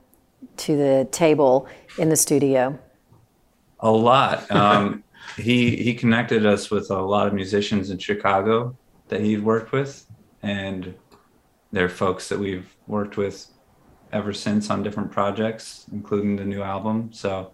to 0.59 0.77
the 0.77 1.09
table 1.11 1.67
in 1.99 2.11
the 2.11 2.17
studio? 2.17 2.79
A 3.81 3.91
lot. 3.91 4.51
Um, 4.51 5.03
he 5.37 5.77
he 5.77 5.95
connected 5.95 6.45
us 6.45 6.71
with 6.71 6.91
a 6.91 7.01
lot 7.01 7.27
of 7.27 7.33
musicians 7.33 7.91
in 7.91 7.99
Chicago 7.99 8.77
that 9.09 9.21
he'd 9.23 9.43
worked 9.43 9.73
with, 9.73 10.07
and 10.43 10.95
they're 11.71 11.89
folks 11.89 12.29
that 12.29 12.39
we've 12.39 12.75
worked 12.87 13.17
with 13.17 13.47
ever 14.13 14.33
since 14.33 14.69
on 14.71 14.83
different 14.83 15.11
projects, 15.11 15.87
including 15.93 16.37
the 16.37 16.45
new 16.45 16.63
album. 16.63 17.13
So 17.13 17.53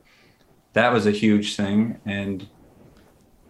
that 0.73 0.92
was 0.92 1.07
a 1.07 1.11
huge 1.12 1.57
thing, 1.57 2.00
and 2.04 2.47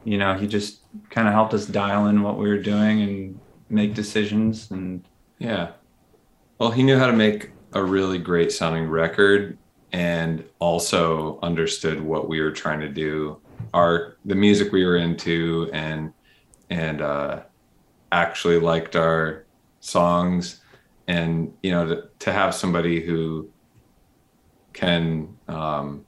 you 0.04 0.16
know, 0.16 0.34
he 0.34 0.46
just 0.46 0.80
kind 1.10 1.28
of 1.28 1.34
helped 1.34 1.52
us 1.54 1.66
dial 1.66 2.06
in 2.06 2.22
what 2.22 2.38
we 2.38 2.48
were 2.48 2.62
doing 2.62 3.02
and 3.02 3.40
make 3.68 3.94
decisions 3.94 4.70
and 4.70 5.04
Yeah. 5.38 5.72
Well, 6.58 6.70
he 6.70 6.82
knew 6.82 6.98
how 6.98 7.06
to 7.06 7.12
make 7.12 7.50
a 7.72 7.82
really 7.82 8.18
great 8.18 8.50
sounding 8.50 8.88
record 8.88 9.58
and 9.92 10.44
also 10.58 11.38
understood 11.42 12.00
what 12.00 12.28
we 12.28 12.40
were 12.40 12.50
trying 12.50 12.80
to 12.80 12.88
do, 12.88 13.40
our 13.74 14.16
the 14.24 14.34
music 14.34 14.72
we 14.72 14.84
were 14.84 14.96
into 14.96 15.70
and 15.72 16.12
and 16.70 17.00
uh 17.00 17.42
actually 18.12 18.58
liked 18.58 18.96
our 18.96 19.46
songs. 19.80 20.60
And 21.06 21.54
you 21.62 21.70
know 21.70 21.86
to, 21.86 22.08
to 22.18 22.32
have 22.32 22.54
somebody 22.54 23.00
who 23.00 23.50
can 24.74 25.36
um 25.48 26.04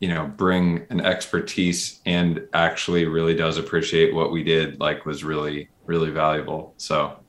you 0.00 0.08
know 0.08 0.26
bring 0.26 0.86
an 0.90 1.00
expertise 1.00 2.00
and 2.04 2.46
actually 2.52 3.04
really 3.04 3.34
does 3.34 3.56
appreciate 3.56 4.12
what 4.12 4.32
we 4.32 4.42
did 4.42 4.80
like 4.80 5.06
was 5.06 5.22
really 5.22 5.68
really 5.86 6.10
valuable. 6.10 6.74
So 6.78 7.20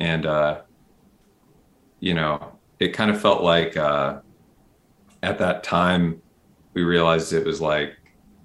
and 0.00 0.26
uh 0.26 0.62
you 2.00 2.14
know 2.14 2.58
it 2.80 2.88
kind 2.88 3.10
of 3.10 3.20
felt 3.20 3.42
like 3.42 3.76
uh 3.76 4.20
at 5.22 5.38
that 5.38 5.62
time 5.62 6.20
we 6.74 6.82
realized 6.82 7.32
it 7.32 7.46
was 7.46 7.60
like 7.60 7.96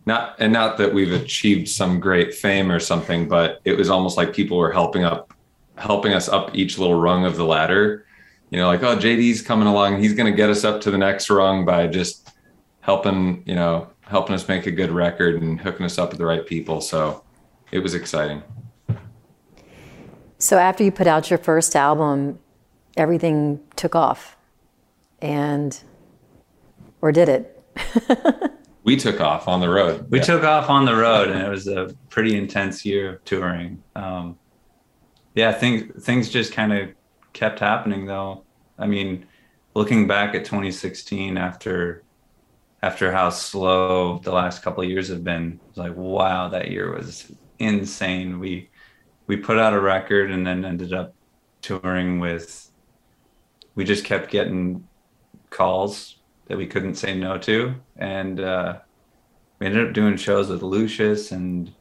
not 0.07 0.35
and 0.39 0.53
not 0.53 0.77
that 0.77 0.93
we've 0.93 1.11
achieved 1.11 1.67
some 1.67 1.99
great 1.99 2.33
fame 2.33 2.71
or 2.71 2.79
something 2.79 3.27
but 3.27 3.61
it 3.65 3.77
was 3.77 3.89
almost 3.89 4.15
like 4.15 4.33
people 4.33 4.57
were 4.57 4.71
helping 4.71 5.03
up 5.03 5.33
helping 5.75 6.13
us 6.13 6.29
up 6.29 6.55
each 6.55 6.79
little 6.79 6.99
rung 6.99 7.25
of 7.25 7.35
the 7.35 7.45
ladder. 7.45 8.05
You 8.49 8.57
know 8.57 8.67
like 8.67 8.81
oh 8.81 8.97
jd's 8.97 9.41
coming 9.41 9.67
along. 9.67 10.01
He's 10.01 10.13
going 10.13 10.31
to 10.31 10.35
get 10.35 10.49
us 10.49 10.63
up 10.63 10.79
to 10.81 10.91
the 10.91 10.97
next 10.97 11.29
rung 11.29 11.65
by 11.65 11.87
just 11.87 12.31
helping 12.79 13.43
you 13.45 13.53
know 13.53 13.89
helping 14.01 14.33
us 14.33 14.47
make 14.47 14.65
a 14.65 14.71
good 14.71 14.91
record 14.91 15.41
and 15.41 15.59
hooking 15.59 15.85
us 15.85 15.97
up 15.97 16.09
with 16.09 16.17
the 16.17 16.25
right 16.25 16.45
people. 16.45 16.79
So 16.79 17.23
it 17.71 17.79
was 17.79 17.93
exciting. 17.93 18.41
So, 20.39 20.57
after 20.57 20.83
you 20.83 20.91
put 20.91 21.07
out 21.07 21.29
your 21.29 21.39
first 21.39 21.75
album, 21.75 22.39
everything 22.95 23.59
took 23.75 23.95
off, 23.95 24.37
and 25.19 25.77
or 27.01 27.11
did 27.11 27.27
it? 27.27 27.63
we 28.83 28.95
took 28.95 29.19
off 29.19 29.47
on 29.47 29.59
the 29.59 29.69
road. 29.69 30.07
We 30.09 30.19
Yeah. 30.19 30.23
took 30.25 30.43
off 30.43 30.69
on 30.69 30.85
the 30.85 30.95
road 30.95 31.29
and 31.29 31.41
it 31.41 31.49
was 31.49 31.67
a 31.67 31.93
pretty 32.09 32.37
intense 32.37 32.85
year 32.85 33.15
of 33.15 33.25
touring. 33.25 33.83
Um, 33.95 34.37
yeah 35.35 35.51
things 35.51 36.03
things 36.05 36.29
just 36.29 36.51
kind 36.53 36.73
of 36.73 36.89
kept 37.33 37.59
happening 37.59 38.05
though. 38.05 38.45
I 38.79 38.87
mean 38.87 39.25
looking 39.75 40.07
back 40.07 40.33
at 40.35 40.45
2016 40.45 41.37
after 41.37 42.03
after 42.81 43.11
how 43.11 43.29
slow 43.29 44.19
the 44.19 44.31
last 44.31 44.61
couple 44.63 44.83
of 44.83 44.89
years 44.89 45.09
have 45.09 45.23
been 45.23 45.59
it's 45.69 45.77
like 45.77 45.93
wow 45.95 46.47
that 46.49 46.71
year 46.71 46.91
was 46.95 47.31
insane. 47.59 48.39
We 48.39 48.69
we 49.27 49.35
put 49.37 49.59
out 49.59 49.73
a 49.73 49.79
record 49.79 50.31
and 50.31 50.45
then 50.47 50.63
ended 50.63 50.93
up 50.93 51.13
touring 51.61 52.19
with 52.19 52.71
we 53.75 53.83
just 53.83 54.05
kept 54.05 54.31
getting 54.31 54.87
calls 55.49 56.16
that 56.47 56.57
we 56.57 56.65
couldn't 56.65 56.95
say 56.95 57.15
no 57.15 57.37
to 57.37 57.75
and 57.97 58.39
uh 58.39 58.79
we 59.59 59.65
ended 59.65 59.87
up 59.87 59.93
doing 59.93 60.17
shows 60.17 60.49
with 60.49 60.61
Lucius 60.61 61.31
and 61.31 61.73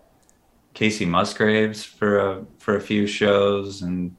Kacey 0.75 1.07
Musgraves 1.07 1.85
for 1.85 2.19
a 2.19 2.45
for 2.59 2.77
a 2.77 2.81
few 2.81 3.07
shows, 3.07 3.83
and 3.83 4.17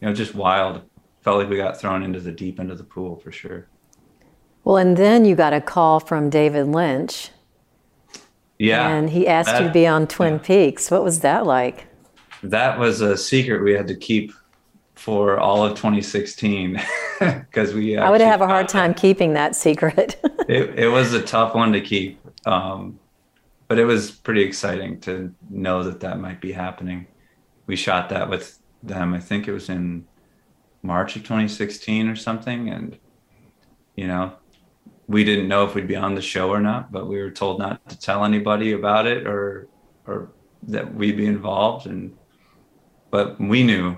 you 0.00 0.08
know, 0.08 0.14
just 0.14 0.34
wild. 0.34 0.82
Felt 1.20 1.38
like 1.38 1.48
we 1.48 1.56
got 1.56 1.78
thrown 1.78 2.02
into 2.02 2.20
the 2.20 2.32
deep 2.32 2.60
end 2.60 2.70
of 2.70 2.78
the 2.78 2.84
pool 2.84 3.16
for 3.16 3.32
sure. 3.32 3.68
Well, 4.62 4.76
and 4.76 4.96
then 4.96 5.24
you 5.24 5.34
got 5.34 5.52
a 5.52 5.60
call 5.60 6.00
from 6.00 6.30
David 6.30 6.66
Lynch, 6.66 7.30
Yeah, 8.58 8.88
and 8.88 9.10
he 9.10 9.26
asked 9.26 9.60
you 9.60 9.66
to 9.66 9.72
be 9.72 9.86
on 9.86 10.06
Twin 10.06 10.38
Peaks. 10.38 10.90
What 10.90 11.04
was 11.04 11.20
that 11.20 11.46
like? 11.46 11.86
that 12.42 12.78
was 12.78 13.00
a 13.00 13.16
secret 13.16 13.64
we 13.64 13.72
had 13.72 13.86
to 13.86 13.96
keep 13.96 14.30
for 15.04 15.38
all 15.38 15.62
of 15.66 15.72
2016 15.72 16.80
because 17.18 17.74
we. 17.74 17.98
I 17.98 18.08
would 18.08 18.22
have 18.22 18.40
a 18.40 18.46
hard 18.46 18.70
time 18.70 18.94
keeping 18.94 19.34
that 19.34 19.54
secret. 19.54 20.16
It, 20.46 20.78
it 20.78 20.88
was 20.88 21.14
a 21.14 21.22
tough 21.22 21.54
one 21.54 21.72
to 21.72 21.80
keep, 21.80 22.20
um, 22.46 22.98
but 23.66 23.78
it 23.78 23.86
was 23.86 24.10
pretty 24.10 24.42
exciting 24.42 25.00
to 25.00 25.34
know 25.48 25.82
that 25.84 26.00
that 26.00 26.20
might 26.20 26.38
be 26.42 26.52
happening. 26.52 27.06
We 27.66 27.76
shot 27.76 28.10
that 28.10 28.28
with 28.28 28.58
them. 28.82 29.14
I 29.14 29.20
think 29.20 29.48
it 29.48 29.52
was 29.52 29.70
in 29.70 30.04
March 30.82 31.16
of 31.16 31.22
2016 31.22 32.10
or 32.10 32.14
something, 32.14 32.68
and 32.68 32.98
you 33.96 34.06
know, 34.06 34.34
we 35.06 35.24
didn't 35.24 35.48
know 35.48 35.64
if 35.64 35.74
we'd 35.74 35.88
be 35.88 35.96
on 35.96 36.14
the 36.14 36.20
show 36.20 36.50
or 36.50 36.60
not, 36.60 36.92
but 36.92 37.08
we 37.08 37.16
were 37.22 37.30
told 37.30 37.58
not 37.58 37.88
to 37.88 37.98
tell 37.98 38.22
anybody 38.22 38.72
about 38.72 39.06
it 39.06 39.26
or 39.26 39.66
or 40.06 40.30
that 40.64 40.94
we'd 40.94 41.16
be 41.16 41.24
involved. 41.24 41.86
And 41.86 42.14
but 43.10 43.40
we 43.40 43.62
knew, 43.62 43.96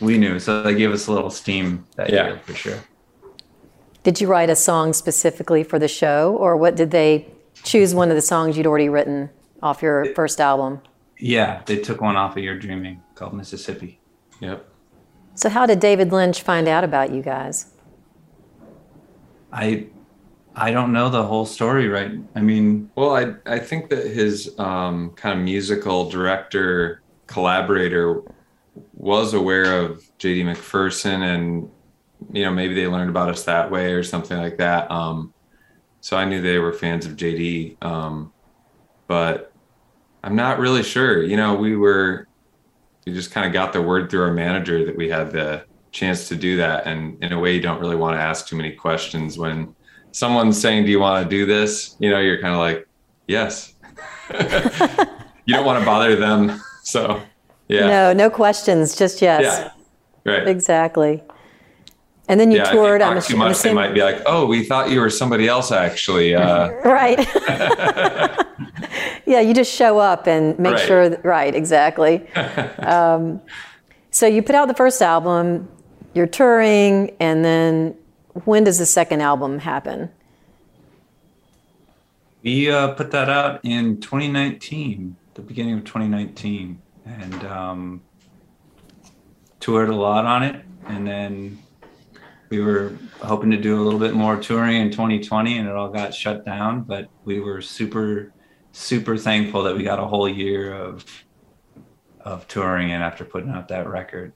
we 0.00 0.18
knew, 0.18 0.38
so 0.38 0.62
they 0.62 0.74
gave 0.74 0.92
us 0.92 1.06
a 1.06 1.12
little 1.12 1.30
steam 1.30 1.84
that 1.96 2.10
Yeah. 2.10 2.26
year 2.26 2.40
for 2.44 2.54
sure. 2.54 2.78
Did 4.02 4.20
you 4.20 4.26
write 4.26 4.50
a 4.50 4.56
song 4.56 4.92
specifically 4.92 5.62
for 5.64 5.78
the 5.78 5.88
show, 5.88 6.36
or 6.38 6.56
what 6.56 6.76
did 6.76 6.90
they 6.90 7.26
choose 7.62 7.94
one 7.94 8.10
of 8.10 8.16
the 8.16 8.22
songs 8.22 8.56
you'd 8.56 8.66
already 8.66 8.88
written 8.88 9.30
off 9.62 9.82
your 9.82 10.06
first 10.14 10.40
album? 10.40 10.80
Yeah, 11.18 11.62
they 11.66 11.76
took 11.78 12.00
one 12.00 12.16
off 12.16 12.36
of 12.36 12.42
You're 12.42 12.58
Dreaming 12.58 13.00
called 13.14 13.32
Mississippi. 13.32 13.98
Yep. 14.40 14.68
So, 15.36 15.48
how 15.48 15.64
did 15.66 15.80
David 15.80 16.12
Lynch 16.12 16.42
find 16.42 16.68
out 16.68 16.84
about 16.84 17.10
you 17.12 17.22
guys? 17.22 17.66
I 19.52 19.86
I 20.56 20.70
don't 20.70 20.92
know 20.92 21.08
the 21.08 21.22
whole 21.24 21.46
story 21.46 21.88
right. 21.88 22.12
I 22.36 22.40
mean, 22.40 22.90
Well, 22.96 23.16
I 23.16 23.34
I 23.46 23.58
think 23.58 23.90
that 23.90 24.06
his 24.06 24.56
um, 24.58 25.10
kind 25.16 25.38
of 25.38 25.44
musical 25.44 26.08
director 26.10 27.02
collaborator 27.26 28.22
was 28.92 29.34
aware 29.34 29.80
of 29.80 30.02
JD 30.18 30.44
McPherson, 30.44 31.22
and 31.22 31.70
you 32.32 32.44
know 32.44 32.50
maybe 32.50 32.74
they 32.74 32.86
learned 32.86 33.10
about 33.10 33.28
us 33.28 33.44
that 33.44 33.70
way 33.70 33.92
or 33.92 34.02
something 34.02 34.36
like 34.36 34.58
that. 34.58 34.90
Um, 34.90 35.32
so 36.00 36.16
I 36.16 36.24
knew 36.24 36.42
they 36.42 36.58
were 36.58 36.72
fans 36.72 37.06
of 37.06 37.16
JD, 37.16 37.82
um, 37.82 38.32
but 39.06 39.52
I'm 40.22 40.36
not 40.36 40.58
really 40.58 40.82
sure. 40.82 41.22
You 41.22 41.36
know, 41.36 41.54
we 41.54 41.76
were 41.76 42.28
we 43.06 43.12
just 43.12 43.30
kind 43.30 43.46
of 43.46 43.52
got 43.52 43.72
the 43.72 43.82
word 43.82 44.10
through 44.10 44.22
our 44.22 44.32
manager 44.32 44.84
that 44.86 44.96
we 44.96 45.08
had 45.08 45.30
the 45.30 45.64
chance 45.92 46.28
to 46.28 46.36
do 46.36 46.56
that, 46.56 46.86
and 46.86 47.22
in 47.22 47.32
a 47.32 47.38
way, 47.38 47.54
you 47.54 47.60
don't 47.60 47.80
really 47.80 47.96
want 47.96 48.16
to 48.16 48.20
ask 48.20 48.46
too 48.46 48.56
many 48.56 48.72
questions 48.72 49.38
when 49.38 49.74
someone's 50.12 50.60
saying, 50.60 50.84
"Do 50.84 50.90
you 50.90 51.00
want 51.00 51.22
to 51.22 51.28
do 51.28 51.46
this?" 51.46 51.96
You 51.98 52.10
know, 52.10 52.20
you're 52.20 52.40
kind 52.40 52.54
of 52.54 52.60
like, 52.60 52.88
"Yes." 53.28 53.74
you 55.46 55.54
don't 55.54 55.66
want 55.66 55.78
to 55.78 55.84
bother 55.84 56.16
them, 56.16 56.60
so 56.82 57.22
yeah, 57.68 57.86
No, 57.86 58.12
no 58.12 58.30
questions, 58.30 58.94
just 58.96 59.20
yes. 59.22 59.42
yeah, 60.24 60.32
right. 60.32 60.46
Exactly. 60.48 61.22
And 62.28 62.40
then 62.40 62.50
you 62.50 62.56
yeah, 62.58 62.70
toured. 62.72 63.02
if 63.02 63.06
you 63.06 63.10
I'm 63.10 63.16
talk 63.20 63.24
too 63.26 63.34
assu- 63.34 63.40
I'm 63.42 63.48
much, 63.48 63.62
they 63.62 63.74
might 63.74 63.92
be 63.92 64.02
like, 64.02 64.22
"Oh, 64.24 64.46
we 64.46 64.64
thought 64.64 64.90
you 64.90 65.00
were 65.00 65.10
somebody 65.10 65.46
else." 65.46 65.70
Actually, 65.70 66.34
uh, 66.34 66.68
Right. 66.84 67.18
yeah, 69.26 69.40
you 69.40 69.52
just 69.52 69.70
show 69.72 69.98
up 69.98 70.26
and 70.26 70.58
make 70.58 70.74
Right. 70.76 70.86
sure. 70.86 71.08
That, 71.10 71.22
right, 71.24 71.54
exactly. 71.54 72.26
um, 72.78 73.42
so 74.10 74.26
you 74.26 74.42
put 74.42 74.54
out 74.54 74.68
the 74.68 74.74
first 74.74 75.02
album, 75.02 75.68
you're 76.14 76.26
touring, 76.26 77.14
and 77.20 77.44
then 77.44 77.94
when 78.44 78.64
does 78.64 78.78
the 78.78 78.86
second 78.86 79.20
album 79.20 79.58
happen? 79.58 80.08
we 82.42 82.70
uh, 82.70 82.88
put 82.94 83.10
that 83.10 83.28
out 83.30 83.60
in 83.64 84.00
2019, 84.00 85.16
the 85.34 85.40
beginning 85.42 85.74
of 85.78 85.84
2019, 85.84 86.80
and 87.06 87.44
um, 87.44 88.02
toured 89.60 89.88
a 89.88 89.94
lot 89.94 90.24
on 90.24 90.42
it. 90.42 90.64
And 90.86 91.06
then 91.06 91.58
we 92.50 92.60
were 92.60 92.96
hoping 93.20 93.50
to 93.50 93.56
do 93.56 93.80
a 93.80 93.82
little 93.82 93.98
bit 93.98 94.14
more 94.14 94.36
touring 94.36 94.80
in 94.80 94.90
2020, 94.90 95.58
and 95.58 95.68
it 95.68 95.74
all 95.74 95.88
got 95.88 96.14
shut 96.14 96.44
down. 96.44 96.82
But 96.82 97.08
we 97.24 97.40
were 97.40 97.60
super, 97.60 98.32
super 98.72 99.16
thankful 99.16 99.62
that 99.64 99.76
we 99.76 99.82
got 99.82 99.98
a 99.98 100.06
whole 100.06 100.28
year 100.28 100.74
of 100.74 101.04
of 102.20 102.48
touring 102.48 102.90
and 102.90 103.02
after 103.02 103.22
putting 103.22 103.50
out 103.50 103.68
that 103.68 103.86
record. 103.86 104.32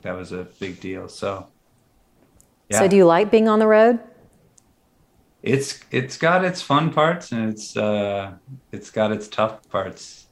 That 0.00 0.12
was 0.12 0.32
a 0.32 0.44
big 0.58 0.80
deal. 0.80 1.06
So, 1.06 1.48
yeah. 2.70 2.78
So 2.78 2.88
do 2.88 2.96
you 2.96 3.04
like 3.04 3.30
being 3.30 3.46
on 3.46 3.58
the 3.58 3.66
road? 3.66 4.00
it's 5.46 5.80
it's 5.92 6.16
got 6.18 6.44
its 6.44 6.60
fun 6.60 6.92
parts 6.92 7.30
and 7.30 7.50
it's 7.50 7.76
uh 7.76 8.32
it's 8.72 8.90
got 8.90 9.12
its 9.12 9.28
tough 9.28 9.66
parts 9.68 10.25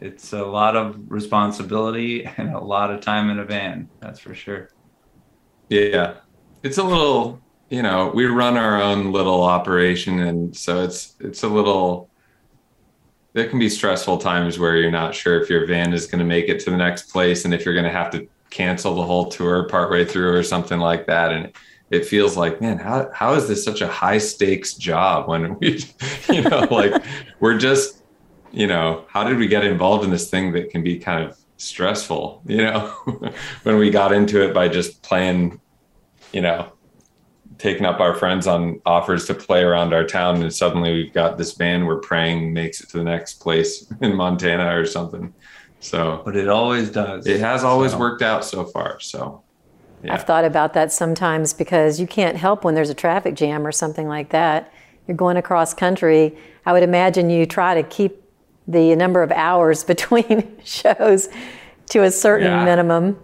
it's 0.00 0.32
a 0.32 0.44
lot 0.44 0.76
of 0.76 0.96
responsibility 1.08 2.24
and 2.36 2.54
a 2.54 2.60
lot 2.60 2.90
of 2.90 3.00
time 3.00 3.30
in 3.30 3.38
a 3.38 3.44
van 3.44 3.88
that's 4.00 4.20
for 4.20 4.34
sure 4.34 4.68
yeah, 5.68 6.14
it's 6.62 6.78
a 6.78 6.82
little. 6.82 7.40
You 7.70 7.82
know, 7.82 8.10
we 8.14 8.24
run 8.24 8.56
our 8.56 8.80
own 8.80 9.12
little 9.12 9.42
operation, 9.42 10.20
and 10.20 10.56
so 10.56 10.82
it's 10.82 11.14
it's 11.20 11.42
a 11.42 11.48
little. 11.48 12.10
There 13.34 13.48
can 13.48 13.58
be 13.58 13.68
stressful 13.68 14.18
times 14.18 14.58
where 14.58 14.76
you're 14.76 14.90
not 14.90 15.14
sure 15.14 15.40
if 15.40 15.50
your 15.50 15.66
van 15.66 15.92
is 15.92 16.06
going 16.06 16.20
to 16.20 16.24
make 16.24 16.48
it 16.48 16.60
to 16.60 16.70
the 16.70 16.76
next 16.76 17.12
place, 17.12 17.44
and 17.44 17.52
if 17.52 17.64
you're 17.64 17.74
going 17.74 17.84
to 17.84 17.90
have 17.90 18.10
to 18.12 18.26
cancel 18.50 18.94
the 18.94 19.02
whole 19.02 19.26
tour 19.26 19.68
partway 19.68 20.04
through 20.04 20.34
or 20.34 20.42
something 20.42 20.78
like 20.78 21.06
that, 21.06 21.32
and 21.32 21.52
it 21.90 22.06
feels 22.06 22.36
like, 22.36 22.60
man, 22.60 22.78
how 22.78 23.10
how 23.12 23.34
is 23.34 23.46
this 23.46 23.62
such 23.62 23.82
a 23.82 23.88
high 23.88 24.18
stakes 24.18 24.74
job 24.74 25.28
when 25.28 25.58
we, 25.58 25.84
you 26.30 26.42
know, 26.42 26.66
like 26.70 27.02
we're 27.40 27.58
just, 27.58 27.97
you 28.52 28.66
know, 28.66 29.04
how 29.08 29.24
did 29.24 29.38
we 29.38 29.46
get 29.46 29.64
involved 29.64 30.04
in 30.04 30.10
this 30.10 30.30
thing 30.30 30.52
that 30.52 30.70
can 30.70 30.82
be 30.82 30.98
kind 30.98 31.24
of 31.24 31.38
stressful, 31.56 32.42
you 32.46 32.58
know, 32.58 32.88
when 33.62 33.78
we 33.78 33.90
got 33.90 34.12
into 34.12 34.42
it 34.42 34.54
by 34.54 34.68
just 34.68 35.02
playing, 35.02 35.60
you 36.32 36.40
know, 36.40 36.72
taking 37.58 37.84
up 37.84 38.00
our 38.00 38.14
friends 38.14 38.46
on 38.46 38.80
offers 38.86 39.26
to 39.26 39.34
play 39.34 39.62
around 39.62 39.92
our 39.92 40.04
town, 40.04 40.40
and 40.42 40.54
suddenly 40.54 40.92
we've 40.92 41.12
got 41.12 41.36
this 41.36 41.52
band 41.54 41.86
we're 41.86 41.98
praying 41.98 42.52
makes 42.52 42.80
it 42.80 42.88
to 42.90 42.98
the 42.98 43.04
next 43.04 43.34
place 43.34 43.90
in 44.00 44.14
Montana 44.14 44.78
or 44.78 44.86
something. 44.86 45.34
So 45.80 46.22
but 46.24 46.36
it 46.36 46.48
always 46.48 46.90
does 46.90 47.26
it 47.26 47.40
has 47.40 47.62
always 47.62 47.92
So, 47.92 47.98
worked 47.98 48.22
out 48.22 48.44
so 48.44 48.64
far. 48.64 48.98
So 49.00 49.42
yeah. 50.02 50.14
I've 50.14 50.24
thought 50.24 50.44
about 50.44 50.74
that 50.74 50.92
sometimes 50.92 51.52
because 51.52 52.00
you 52.00 52.06
can't 52.06 52.36
help 52.36 52.64
when 52.64 52.74
there's 52.74 52.90
a 52.90 52.94
traffic 52.94 53.34
jam 53.34 53.66
or 53.66 53.72
something 53.72 54.08
like 54.08 54.30
that. 54.30 54.72
You're 55.06 55.16
going 55.16 55.36
across 55.36 55.74
country. 55.74 56.36
I 56.66 56.72
would 56.72 56.82
imagine 56.82 57.30
you 57.30 57.46
try 57.46 57.74
to 57.74 57.82
keep 57.82 58.22
the 58.68 58.94
number 58.94 59.22
of 59.22 59.32
hours 59.32 59.82
between 59.92 60.56
shows 60.64 61.28
to 61.90 62.02
a 62.04 62.10
certain 62.10 62.46
Yeah. 62.48 62.64
minimum. 62.64 63.18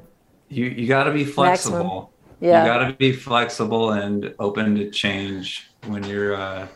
you 0.49 0.67
you 0.67 0.89
got 0.89 1.05
to 1.05 1.13
be 1.13 1.25
flexible 1.25 2.11
Yeah. 2.41 2.63
you 2.65 2.69
got 2.73 2.87
to 2.89 2.93
be 2.95 3.13
flexible 3.13 3.93
and 3.93 4.35
open 4.39 4.75
to 4.77 4.91
change 4.91 5.71
when 5.87 6.03
you're 6.05 6.35
uh, 6.35 6.67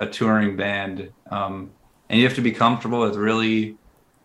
a 0.00 0.06
touring 0.06 0.56
band 0.56 1.10
um, 1.30 1.70
and 2.08 2.18
you 2.20 2.26
have 2.26 2.34
to 2.36 2.42
be 2.42 2.52
comfortable 2.52 3.00
with 3.00 3.16
really 3.16 3.76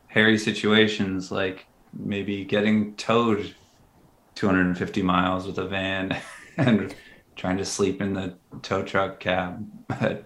hairy 0.08 0.38
situations 0.38 1.32
like 1.32 1.66
maybe 1.94 2.44
getting 2.46 2.96
towed 2.96 3.54
250 4.36 5.02
miles 5.02 5.46
with 5.48 5.58
a 5.60 5.68
van 5.68 6.18
and 6.58 6.96
trying 7.36 7.58
to 7.58 7.66
sleep 7.66 8.02
in 8.02 8.14
the 8.14 8.34
tow 8.62 8.82
truck 8.84 9.20
cab 9.20 9.66
but 9.88 10.26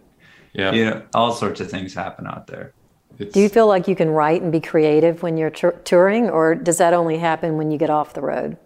yeah. 0.53 0.71
you 0.71 0.85
know 0.85 1.01
all 1.13 1.31
sorts 1.33 1.59
of 1.61 1.69
things 1.69 1.93
happen 1.93 2.27
out 2.27 2.47
there 2.47 2.73
It's, 3.19 3.33
Do 3.33 3.39
you 3.39 3.49
feel 3.49 3.67
like 3.67 3.87
you 3.87 3.95
can 3.95 4.09
write 4.09 4.41
and 4.41 4.51
be 4.51 4.59
creative 4.59 5.21
when 5.21 5.37
you're 5.37 5.49
tour- 5.51 5.79
touring, 5.83 6.29
or 6.29 6.55
does 6.55 6.77
that 6.79 6.93
only 6.93 7.17
happen 7.17 7.57
when 7.57 7.69
you 7.71 7.77
get 7.77 7.89
off 7.89 8.13
the 8.13 8.21
road? 8.21 8.57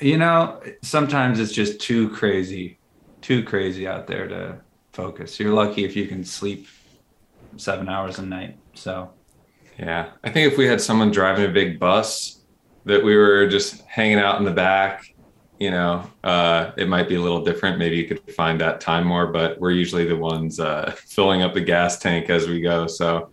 you 0.00 0.16
know 0.16 0.62
sometimes 0.80 1.40
it's 1.40 1.50
just 1.50 1.80
too 1.80 2.08
crazy 2.10 2.78
too 3.20 3.42
crazy 3.42 3.88
out 3.88 4.06
there 4.06 4.28
to 4.28 4.56
focus 4.92 5.40
you're 5.40 5.52
lucky 5.52 5.84
if 5.84 5.96
you 5.96 6.06
can 6.06 6.22
sleep 6.24 6.68
seven 7.56 7.88
hours 7.88 8.20
a 8.20 8.22
night 8.22 8.56
so 8.74 9.10
Yeah. 9.76 10.10
I 10.22 10.30
think 10.30 10.52
if 10.52 10.56
we 10.58 10.66
had 10.66 10.80
someone 10.80 11.10
driving 11.10 11.44
a 11.46 11.52
big 11.52 11.80
bus 11.80 12.42
that 12.84 13.02
we 13.02 13.16
were 13.16 13.48
just 13.48 13.80
hanging 13.86 14.18
out 14.18 14.38
in 14.38 14.44
the 14.44 14.52
back, 14.52 15.14
you 15.58 15.70
know, 15.70 16.08
uh, 16.24 16.70
it 16.76 16.88
might 16.88 17.08
be 17.08 17.16
a 17.16 17.20
little 17.20 17.42
different. 17.44 17.78
Maybe 17.78 17.96
you 17.96 18.06
could 18.06 18.20
find 18.34 18.60
that 18.60 18.80
time 18.80 19.06
more, 19.06 19.26
but 19.26 19.58
we're 19.60 19.72
usually 19.72 20.04
the 20.04 20.16
ones 20.16 20.60
uh, 20.60 20.92
filling 20.96 21.42
up 21.42 21.54
the 21.54 21.60
gas 21.60 21.98
tank 21.98 22.30
as 22.30 22.46
we 22.48 22.60
go. 22.60 22.86
So, 22.86 23.30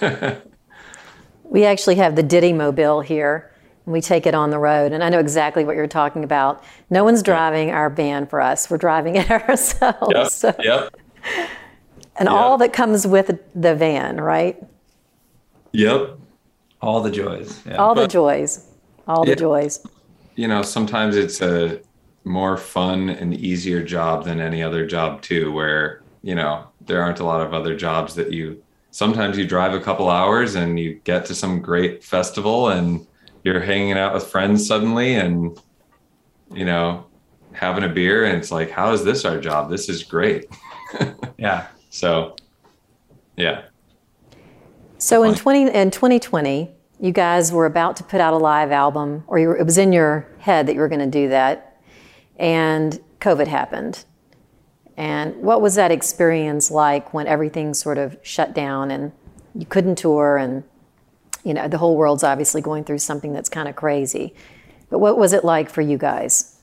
We 1.44 1.64
actually 1.64 1.96
have 1.96 2.14
the 2.14 2.22
Ditty 2.22 2.52
Mobile 2.52 3.00
here, 3.00 3.50
and 3.84 3.92
we 3.92 4.00
take 4.00 4.24
it 4.24 4.34
on 4.36 4.50
the 4.50 4.58
road. 4.58 4.92
And 4.92 5.02
I 5.02 5.08
know 5.08 5.18
exactly 5.18 5.64
what 5.64 5.74
you're 5.74 5.88
talking 5.88 6.22
about. 6.22 6.62
No 6.90 7.02
one's 7.02 7.24
driving 7.24 7.72
our 7.72 7.90
van 7.90 8.26
for 8.28 8.40
us; 8.40 8.70
we're 8.70 8.76
driving 8.78 9.16
it 9.16 9.28
ourselves. 9.48 10.12
yep. 10.14 10.28
So- 10.28 10.54
Yep. 10.60 10.94
and 12.16 12.28
Yep. 12.28 12.30
all 12.30 12.56
that 12.58 12.72
comes 12.72 13.04
with 13.06 13.36
the 13.54 13.74
van, 13.74 14.20
right? 14.20 14.62
Yep. 15.72 16.18
all 16.82 17.00
the 17.00 17.10
joys 17.10 17.60
yeah. 17.66 17.76
All 17.76 17.94
the 17.94 18.06
joys, 18.08 18.64
all 19.08 19.24
the 19.24 19.30
Yeah. 19.30 19.34
joys. 19.36 19.84
You 20.40 20.48
know, 20.48 20.62
sometimes 20.62 21.16
it's 21.16 21.42
a 21.42 21.80
more 22.24 22.56
fun 22.56 23.10
and 23.10 23.34
easier 23.34 23.82
job 23.82 24.24
than 24.24 24.40
any 24.40 24.62
other 24.62 24.86
job, 24.86 25.20
too, 25.20 25.52
where, 25.52 26.02
you 26.22 26.34
know, 26.34 26.66
there 26.86 27.02
aren't 27.02 27.20
a 27.20 27.24
lot 27.24 27.40
of 27.46 27.52
other 27.52 27.76
jobs 27.76 28.14
that 28.14 28.32
you 28.32 28.62
sometimes 28.90 29.36
you 29.36 29.46
drive 29.46 29.74
a 29.74 29.80
couple 29.80 30.08
hours 30.08 30.54
and 30.54 30.80
you 30.80 30.94
get 31.04 31.26
to 31.26 31.34
some 31.34 31.60
great 31.60 32.02
festival 32.02 32.70
and 32.70 33.06
you're 33.44 33.60
hanging 33.60 33.98
out 33.98 34.14
with 34.14 34.26
friends 34.26 34.66
suddenly 34.66 35.14
and 35.14 35.60
you 36.52 36.64
know 36.64 37.06
having 37.52 37.84
a 37.84 37.88
beer 37.88 38.24
and 38.24 38.36
it's 38.36 38.50
like 38.50 38.70
how 38.70 38.92
is 38.92 39.04
this 39.04 39.24
our 39.24 39.38
job? 39.38 39.70
This 39.70 39.88
is 39.88 40.02
great. 40.02 40.46
Yeah. 41.38 41.68
So 41.88 42.36
yeah. 43.36 43.62
So 44.98 45.22
in 45.22 45.34
20 45.34 45.70
in 45.70 45.90
2020, 45.90 46.70
you 47.00 47.12
guys 47.12 47.50
were 47.50 47.64
about 47.64 47.96
to 47.96 48.04
put 48.04 48.20
out 48.20 48.34
a 48.34 48.36
live 48.36 48.70
album, 48.70 49.24
or 49.26 49.38
you 49.38 49.48
were, 49.48 49.56
it 49.56 49.64
was 49.64 49.78
in 49.78 49.90
your 49.92 50.26
head 50.40 50.66
that 50.66 50.74
you 50.74 50.80
were 50.80 50.88
going 50.88 51.00
to 51.00 51.06
do 51.06 51.28
that, 51.28 51.80
and 52.38 53.00
COVID 53.20 53.46
happened, 53.46 54.04
And 54.96 55.36
what 55.36 55.60
was 55.60 55.74
that 55.76 55.90
experience 55.90 56.70
like 56.70 57.14
when 57.14 57.26
everything 57.26 57.74
sort 57.74 57.98
of 57.98 58.18
shut 58.22 58.54
down 58.54 58.90
and 58.90 59.12
you 59.54 59.66
couldn't 59.66 59.96
tour 59.96 60.36
and 60.36 60.64
you 61.44 61.54
know 61.54 61.68
the 61.68 61.78
whole 61.78 61.96
world's 61.96 62.22
obviously 62.22 62.60
going 62.60 62.84
through 62.84 62.98
something 62.98 63.32
that's 63.32 63.48
kind 63.48 63.68
of 63.68 63.76
crazy. 63.76 64.34
But 64.88 64.98
what 64.98 65.18
was 65.18 65.32
it 65.32 65.44
like 65.44 65.70
for 65.70 65.80
you 65.80 65.96
guys? 65.96 66.56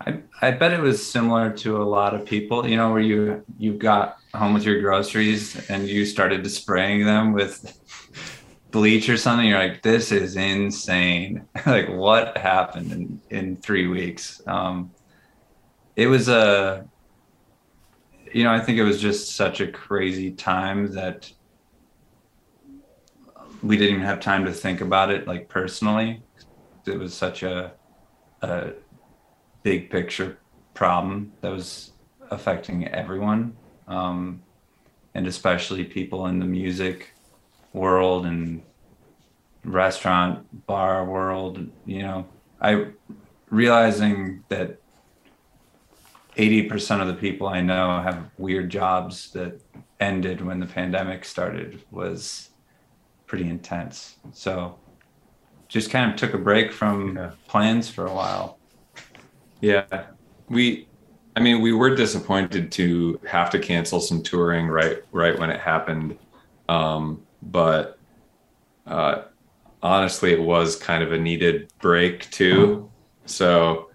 I, 0.00 0.20
I 0.40 0.50
bet 0.52 0.72
it 0.72 0.80
was 0.80 1.06
similar 1.06 1.50
to 1.58 1.82
a 1.82 1.84
lot 1.84 2.14
of 2.14 2.24
people, 2.24 2.66
you 2.66 2.76
know, 2.76 2.90
where 2.90 3.02
you 3.02 3.44
you 3.58 3.74
got 3.74 4.18
home 4.34 4.54
with 4.54 4.64
your 4.64 4.80
groceries 4.80 5.68
and 5.68 5.88
you 5.88 6.06
started 6.06 6.48
spraying 6.50 7.04
them 7.04 7.32
with 7.32 7.78
bleach 8.70 9.08
or 9.08 9.16
something. 9.16 9.46
You're 9.46 9.58
like, 9.58 9.82
this 9.82 10.12
is 10.12 10.36
insane. 10.36 11.46
like, 11.66 11.88
what 11.88 12.36
happened 12.36 12.92
in, 12.92 13.20
in 13.30 13.56
three 13.56 13.86
weeks? 13.86 14.42
Um, 14.46 14.90
it 15.96 16.06
was 16.06 16.28
a, 16.28 16.88
you 18.32 18.44
know, 18.44 18.52
I 18.52 18.60
think 18.60 18.78
it 18.78 18.84
was 18.84 19.00
just 19.00 19.34
such 19.36 19.60
a 19.60 19.70
crazy 19.70 20.30
time 20.30 20.92
that 20.92 21.30
we 23.62 23.76
didn't 23.76 23.96
even 23.96 24.06
have 24.06 24.20
time 24.20 24.44
to 24.44 24.52
think 24.52 24.80
about 24.80 25.10
it 25.10 25.26
like 25.26 25.48
personally. 25.48 26.22
It 26.86 26.98
was 26.98 27.12
such 27.12 27.42
a, 27.42 27.72
a 28.42 28.72
big 29.62 29.90
picture 29.90 30.38
problem 30.74 31.32
that 31.42 31.50
was 31.50 31.92
affecting 32.30 32.88
everyone, 32.88 33.56
um, 33.86 34.42
and 35.14 35.26
especially 35.26 35.84
people 35.84 36.26
in 36.26 36.38
the 36.38 36.46
music 36.46 37.14
world 37.72 38.26
and 38.26 38.62
restaurant 39.64 40.66
bar 40.66 41.04
world. 41.04 41.68
You 41.86 42.02
know, 42.02 42.26
I 42.60 42.86
realizing 43.48 44.44
that 44.48 44.80
80% 46.36 47.00
of 47.00 47.08
the 47.08 47.14
people 47.14 47.48
I 47.48 47.60
know 47.60 48.00
have 48.00 48.30
weird 48.38 48.70
jobs 48.70 49.30
that 49.32 49.60
ended 49.98 50.40
when 50.40 50.60
the 50.60 50.66
pandemic 50.66 51.24
started 51.24 51.82
was 51.90 52.50
pretty 53.26 53.48
intense. 53.48 54.16
So 54.32 54.78
just 55.68 55.90
kind 55.90 56.10
of 56.10 56.16
took 56.16 56.34
a 56.34 56.38
break 56.38 56.72
from 56.72 57.16
yeah. 57.16 57.30
plans 57.46 57.90
for 57.90 58.06
a 58.06 58.12
while. 58.12 58.58
Yeah. 59.60 59.84
We 60.48 60.88
I 61.36 61.40
mean, 61.40 61.60
we 61.60 61.72
were 61.72 61.94
disappointed 61.94 62.72
to 62.72 63.20
have 63.26 63.50
to 63.50 63.58
cancel 63.58 64.00
some 64.00 64.22
touring 64.22 64.66
right 64.66 64.98
right 65.12 65.38
when 65.38 65.50
it 65.50 65.60
happened. 65.60 66.18
Um, 66.68 67.22
but 67.42 67.98
uh, 68.86 69.22
honestly, 69.82 70.32
it 70.32 70.42
was 70.42 70.76
kind 70.76 71.02
of 71.02 71.12
a 71.12 71.18
needed 71.18 71.70
break 71.80 72.30
too. 72.30 72.90
So 73.26 73.90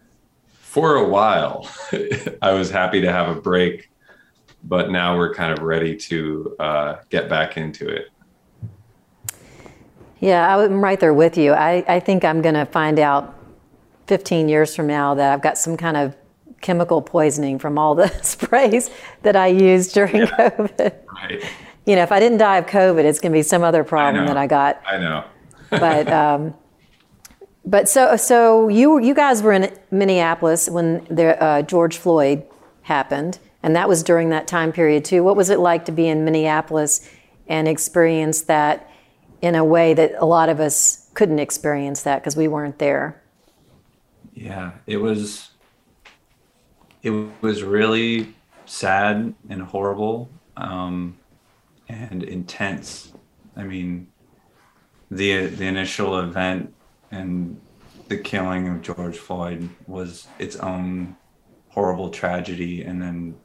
for 0.50 0.96
a 0.96 1.08
while, 1.08 1.70
I 2.42 2.52
was 2.52 2.70
happy 2.70 3.02
to 3.02 3.12
have 3.12 3.36
a 3.36 3.40
break, 3.40 3.90
but 4.64 4.90
now 4.90 5.18
we're 5.18 5.34
kind 5.34 5.52
of 5.52 5.64
ready 5.64 5.96
to 5.96 6.56
uh, 6.60 6.96
get 7.10 7.30
back 7.30 7.58
into 7.58 7.88
it. 7.88 8.10
Yeah, 10.20 10.58
I'm 10.58 10.84
right 10.84 11.00
there 11.00 11.14
with 11.14 11.38
you. 11.38 11.54
I, 11.54 11.84
I 11.88 12.00
think 12.00 12.26
I'm 12.26 12.42
going 12.42 12.56
to 12.56 12.66
find 12.66 13.00
out 13.00 13.36
15 14.08 14.50
years 14.50 14.76
from 14.76 14.88
now 14.88 15.14
that 15.14 15.34
I've 15.34 15.42
got 15.42 15.58
some 15.58 15.78
kind 15.78 15.98
of 15.98 16.16
chemical 16.62 17.02
poisoning 17.02 17.60
from 17.60 17.78
all 17.78 17.96
the 17.96 18.08
sprays 18.24 18.90
that 19.22 19.36
I 19.36 19.48
used 19.48 19.94
during 19.94 20.16
yeah. 20.16 20.50
COVID. 20.50 20.96
Right. 21.14 21.44
You 21.86 21.96
know, 21.96 22.04
if 22.04 22.12
I 22.12 22.20
didn't 22.20 22.40
die 22.40 22.58
of 22.58 22.66
COVID, 22.66 23.04
it's 23.04 23.20
going 23.20 23.32
to 23.32 23.38
be 23.38 23.44
some 23.44 23.64
other 23.64 23.84
problem 23.84 24.24
I 24.24 24.28
that 24.28 24.38
I 24.38 24.48
got. 24.48 24.82
I 24.86 24.98
know. 24.98 25.24
but 25.70 26.08
um, 26.12 26.54
but 27.66 27.88
so 27.88 28.16
so 28.16 28.68
you 28.68 29.00
you 29.00 29.14
guys 29.14 29.42
were 29.42 29.54
in 29.54 29.72
Minneapolis 29.92 30.70
when 30.70 31.06
the 31.06 31.42
uh, 31.42 31.62
George 31.62 31.98
Floyd 31.98 32.44
happened, 32.84 33.40
and 33.62 33.76
that 33.76 33.88
was 33.88 34.04
during 34.04 34.30
that 34.30 34.48
time 34.48 34.72
period 34.72 35.06
too. 35.06 35.24
What 35.24 35.36
was 35.36 35.50
it 35.50 35.60
like 35.60 35.86
to 35.86 35.92
be 35.92 36.08
in 36.08 36.26
Minneapolis 36.26 37.10
and 37.48 37.68
experience 37.68 38.42
that 38.44 38.90
in 39.42 39.54
a 39.54 39.64
way 39.64 39.94
that 39.94 40.14
a 40.18 40.26
lot 40.26 40.50
of 40.50 40.60
us 40.60 41.10
couldn't 41.14 41.40
experience 41.40 42.02
that 42.04 42.22
because 42.22 42.36
we 42.36 42.48
weren't 42.48 42.80
there? 42.80 43.22
Yeah, 44.34 44.72
it 44.88 44.98
was 44.98 45.52
it 47.04 47.12
was 47.42 47.64
really 47.64 48.34
sad 48.66 49.36
and 49.48 49.62
horrible 49.62 50.30
um, 50.58 51.18
and 51.90 52.24
intense. 52.24 53.14
I 53.56 53.64
mean, 53.64 54.08
the 55.12 55.48
the 55.48 55.66
initial 55.66 56.20
event 56.20 56.74
and 57.12 57.60
the 58.08 58.18
killing 58.18 58.68
of 58.68 58.82
George 58.82 59.18
Floyd 59.18 59.70
was 59.88 60.28
its 60.40 60.56
own 60.58 61.16
horrible 61.70 62.10
tragedy, 62.10 62.84
and 62.84 63.02
then 63.02 63.36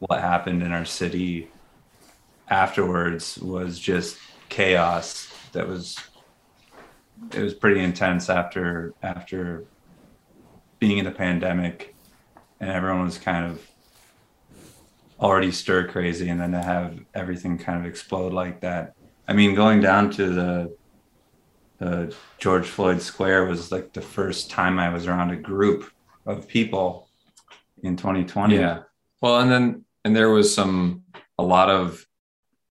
what 0.00 0.20
happened 0.20 0.62
in 0.62 0.72
our 0.72 0.84
city 0.84 1.50
afterwards 2.48 3.38
was 3.38 3.78
just 3.78 4.18
chaos. 4.48 5.32
That 5.52 5.68
was 5.68 5.98
it 7.32 7.40
was 7.40 7.54
pretty 7.54 7.80
intense 7.80 8.28
after 8.28 8.94
after 9.02 9.64
being 10.78 10.98
in 10.98 11.04
the 11.04 11.12
pandemic 11.12 11.94
and 12.62 12.70
everyone 12.70 13.04
was 13.04 13.18
kind 13.18 13.44
of 13.44 13.60
already 15.22 15.52
stir 15.52 15.88
crazy 15.88 16.28
and 16.28 16.40
then 16.40 16.52
to 16.52 16.62
have 16.62 16.98
everything 17.14 17.56
kind 17.56 17.78
of 17.78 17.86
explode 17.86 18.32
like 18.32 18.60
that. 18.60 18.94
I 19.28 19.32
mean 19.32 19.54
going 19.54 19.80
down 19.80 20.10
to 20.12 20.26
the 20.28 20.76
the 21.78 22.14
george 22.38 22.66
floyd 22.66 23.02
square 23.02 23.46
was 23.46 23.72
like 23.72 23.92
the 23.92 24.00
first 24.00 24.50
time 24.50 24.78
i 24.78 24.88
was 24.88 25.08
around 25.08 25.30
a 25.30 25.36
group 25.36 25.90
of 26.26 26.46
people 26.46 27.08
in 27.82 27.96
2020 27.96 28.54
yeah. 28.54 28.82
Well 29.20 29.40
and 29.40 29.50
then 29.50 29.84
and 30.04 30.14
there 30.14 30.30
was 30.30 30.54
some 30.54 31.02
a 31.38 31.42
lot 31.42 31.70
of 31.70 32.06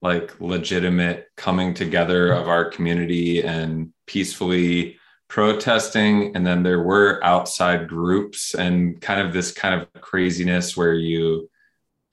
like 0.02 0.40
legitimate 0.40 1.28
coming 1.36 1.74
together 1.74 2.32
of 2.32 2.48
our 2.48 2.66
community 2.66 3.44
and 3.44 3.92
peacefully 4.06 4.98
protesting. 5.28 6.36
And 6.36 6.46
then 6.46 6.64
there 6.64 6.82
were 6.82 7.24
outside 7.24 7.88
groups 7.88 8.56
and 8.56 9.00
kind 9.00 9.26
of 9.26 9.34
this 9.34 9.52
kind 9.52 9.80
of 9.80 10.02
craziness 10.02 10.76
where 10.76 10.94
you 10.94 11.50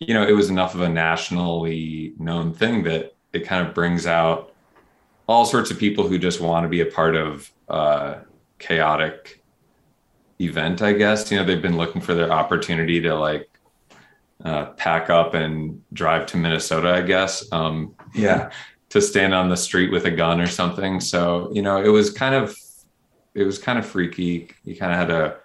you 0.01 0.15
know 0.15 0.27
it 0.27 0.33
was 0.33 0.51
enough 0.51 0.75
of 0.75 0.81
a 0.81 0.89
nationally 0.89 2.15
known 2.19 2.53
thing 2.53 2.83
that 2.85 3.15
it 3.33 3.47
kind 3.47 3.67
of 3.67 3.75
brings 3.75 4.07
out 4.07 4.53
all 5.27 5.45
sorts 5.45 5.71
of 5.71 5.79
people 5.79 6.07
who 6.07 6.19
just 6.19 6.41
want 6.41 6.65
to 6.65 6.69
be 6.69 6.81
a 6.81 6.87
part 6.87 7.17
of 7.17 7.51
a 7.69 8.19
chaotic 8.59 9.43
event 10.41 10.83
i 10.83 10.93
guess. 10.93 11.31
You 11.31 11.39
know 11.39 11.45
they've 11.45 11.63
been 11.63 11.77
looking 11.77 12.01
for 12.01 12.15
their 12.15 12.33
opportunity 12.33 13.01
to 13.01 13.15
like 13.15 13.49
uh, 14.45 14.67
pack 14.73 15.09
up 15.09 15.33
and 15.35 15.83
drive 15.95 16.27
to 16.27 16.37
minnesota 16.37 16.93
i 16.93 17.01
guess 17.01 17.51
um, 17.53 17.95
yeah. 18.15 18.51
to 18.91 19.01
stand 19.01 19.35
on 19.35 19.49
the 19.49 19.57
street 19.57 19.91
with 19.91 20.05
a 20.05 20.11
gun 20.11 20.41
or 20.41 20.47
something. 20.47 21.01
So 21.01 21.51
you 21.53 21.63
know 21.63 21.83
it 21.83 21.89
was 21.89 22.11
kind 22.11 22.35
of 22.35 22.57
it 23.35 23.45
was 23.45 23.59
kind 23.59 23.79
of 23.79 23.87
freaky. 23.87 24.51
You 24.65 24.77
kind 24.77 24.93
of 24.93 24.99
had 24.99 25.11
a 25.11 25.37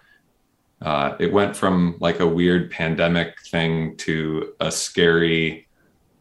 uh, 0.82 1.16
it 1.20 1.32
went 1.32 1.56
from 1.56 1.96
like 2.00 2.20
a 2.20 2.28
weird 2.28 2.72
pandemic 2.72 3.40
thing 3.42 3.96
to 3.98 4.54
a 4.60 4.72
scary, 4.72 5.68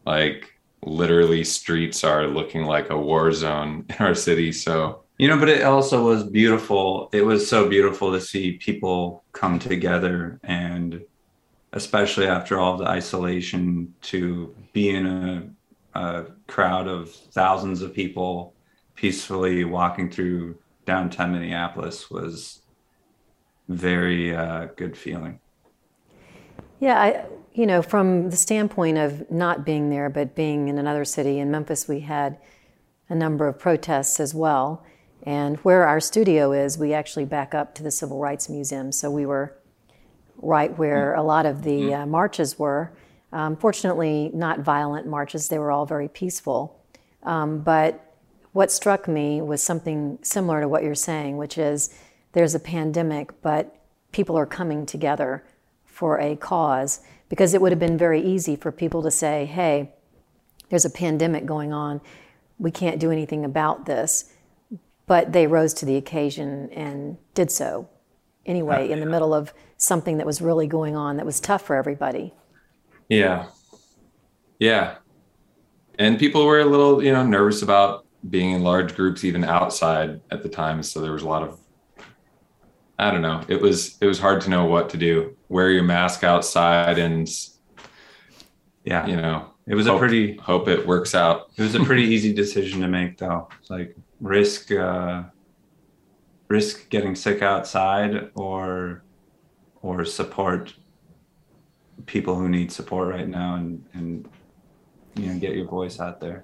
like 0.05 0.53
literally 0.83 1.43
streets 1.43 2.03
are 2.03 2.27
looking 2.27 2.65
like 2.65 2.89
a 2.89 2.97
war 2.97 3.31
zone 3.31 3.85
in 3.89 3.95
our 4.05 4.15
city. 4.15 4.51
So 4.51 5.03
you 5.17 5.27
know, 5.27 5.37
but 5.37 5.49
it 5.49 5.61
also 5.61 6.03
was 6.03 6.23
beautiful. 6.23 7.09
It 7.13 7.23
was 7.23 7.47
so 7.47 7.69
beautiful 7.69 8.11
to 8.11 8.19
see 8.19 8.53
people 8.53 9.23
come 9.33 9.59
together 9.59 10.39
and 10.43 11.03
especially 11.73 12.25
after 12.25 12.59
all 12.59 12.75
the 12.75 12.87
isolation 12.87 13.93
to 14.01 14.53
be 14.73 14.89
in 14.89 15.05
a, 15.05 15.49
a 15.93 16.25
crowd 16.47 16.87
of 16.87 17.11
thousands 17.11 17.81
of 17.81 17.93
people 17.93 18.55
peacefully 18.95 19.63
walking 19.63 20.09
through 20.09 20.57
downtown 20.85 21.33
Minneapolis 21.33 22.09
was 22.09 22.60
very 23.75 24.35
uh, 24.35 24.67
good 24.75 24.97
feeling. 24.97 25.39
Yeah, 26.79 26.99
I, 26.99 27.25
you 27.53 27.65
know, 27.65 27.81
from 27.81 28.29
the 28.29 28.35
standpoint 28.35 28.97
of 28.97 29.29
not 29.29 29.65
being 29.65 29.89
there, 29.89 30.09
but 30.09 30.35
being 30.35 30.67
in 30.67 30.77
another 30.77 31.05
city, 31.05 31.39
in 31.39 31.51
Memphis, 31.51 31.87
we 31.87 32.01
had 32.01 32.37
a 33.09 33.15
number 33.15 33.47
of 33.47 33.59
protests 33.59 34.19
as 34.19 34.33
well. 34.33 34.83
And 35.23 35.57
where 35.57 35.87
our 35.87 35.99
studio 35.99 36.51
is, 36.51 36.77
we 36.77 36.93
actually 36.93 37.25
back 37.25 37.53
up 37.53 37.75
to 37.75 37.83
the 37.83 37.91
Civil 37.91 38.19
Rights 38.19 38.49
Museum. 38.49 38.91
So 38.91 39.11
we 39.11 39.25
were 39.25 39.55
right 40.37 40.75
where 40.77 41.13
a 41.13 41.21
lot 41.21 41.45
of 41.45 41.63
the 41.63 41.93
uh, 41.93 42.05
marches 42.05 42.57
were. 42.57 42.91
Um, 43.31 43.55
fortunately, 43.55 44.31
not 44.33 44.59
violent 44.59 45.05
marches, 45.07 45.47
they 45.47 45.59
were 45.59 45.71
all 45.71 45.85
very 45.85 46.07
peaceful. 46.07 46.79
Um, 47.23 47.59
but 47.59 48.13
what 48.53 48.71
struck 48.71 49.07
me 49.07 49.41
was 49.41 49.61
something 49.61 50.19
similar 50.21 50.61
to 50.61 50.67
what 50.67 50.83
you're 50.83 50.95
saying, 50.95 51.37
which 51.37 51.57
is 51.57 51.93
there's 52.33 52.55
a 52.55 52.59
pandemic, 52.59 53.41
but 53.41 53.75
people 54.11 54.37
are 54.37 54.45
coming 54.45 54.85
together 54.85 55.43
for 55.85 56.19
a 56.19 56.35
cause 56.35 57.01
because 57.29 57.53
it 57.53 57.61
would 57.61 57.71
have 57.71 57.79
been 57.79 57.97
very 57.97 58.21
easy 58.21 58.55
for 58.55 58.71
people 58.71 59.03
to 59.03 59.11
say, 59.11 59.45
hey, 59.45 59.91
there's 60.69 60.85
a 60.85 60.89
pandemic 60.89 61.45
going 61.45 61.73
on. 61.73 62.01
We 62.57 62.71
can't 62.71 62.99
do 62.99 63.11
anything 63.11 63.45
about 63.45 63.85
this. 63.85 64.31
But 65.07 65.33
they 65.33 65.47
rose 65.47 65.73
to 65.75 65.85
the 65.85 65.97
occasion 65.97 66.69
and 66.71 67.17
did 67.33 67.51
so 67.51 67.89
anyway, 68.45 68.89
in 68.89 68.99
the 68.99 69.05
middle 69.05 69.33
of 69.33 69.53
something 69.77 70.17
that 70.17 70.25
was 70.25 70.41
really 70.41 70.67
going 70.67 70.95
on 70.95 71.17
that 71.17 71.25
was 71.25 71.39
tough 71.39 71.63
for 71.63 71.75
everybody. 71.75 72.33
Yeah. 73.09 73.47
Yeah. 74.59 74.95
And 75.99 76.17
people 76.17 76.45
were 76.45 76.59
a 76.59 76.65
little, 76.65 77.03
you 77.03 77.11
know, 77.11 77.25
nervous 77.25 77.61
about 77.61 78.05
being 78.29 78.51
in 78.51 78.63
large 78.63 78.95
groups 78.95 79.23
even 79.23 79.43
outside 79.43 80.21
at 80.31 80.43
the 80.43 80.49
time. 80.49 80.83
So 80.83 81.01
there 81.01 81.11
was 81.11 81.23
a 81.23 81.27
lot 81.27 81.43
of 81.43 81.59
I 83.01 83.09
don't 83.11 83.21
know. 83.23 83.41
It 83.47 83.59
was 83.59 83.97
it 83.99 84.05
was 84.05 84.19
hard 84.19 84.41
to 84.41 84.49
know 84.49 84.65
what 84.65 84.89
to 84.91 84.97
do. 84.97 85.35
Wear 85.49 85.69
your 85.71 85.83
mask 85.83 86.23
outside 86.23 86.97
and 86.99 87.27
Yeah. 88.83 89.05
you 89.07 89.15
know 89.17 89.47
It 89.67 89.75
was 89.75 89.87
hope, 89.87 89.95
a 89.95 89.99
pretty 89.99 90.37
hope 90.37 90.67
it 90.67 90.85
works 90.87 91.13
out. 91.15 91.49
it 91.57 91.61
was 91.63 91.75
a 91.75 91.83
pretty 91.83 92.03
easy 92.03 92.31
decision 92.33 92.79
to 92.81 92.87
make 92.87 93.17
though. 93.17 93.47
It's 93.59 93.69
like 93.69 93.95
risk 94.19 94.71
uh 94.71 95.23
risk 96.47 96.89
getting 96.89 97.15
sick 97.15 97.41
outside 97.41 98.29
or 98.35 99.03
or 99.81 100.05
support 100.05 100.73
people 102.05 102.35
who 102.35 102.49
need 102.49 102.71
support 102.71 103.07
right 103.09 103.27
now 103.27 103.55
and 103.55 103.83
and 103.93 104.27
you 105.15 105.27
know 105.33 105.39
get 105.39 105.55
your 105.55 105.65
voice 105.67 105.99
out 105.99 106.19
there. 106.19 106.43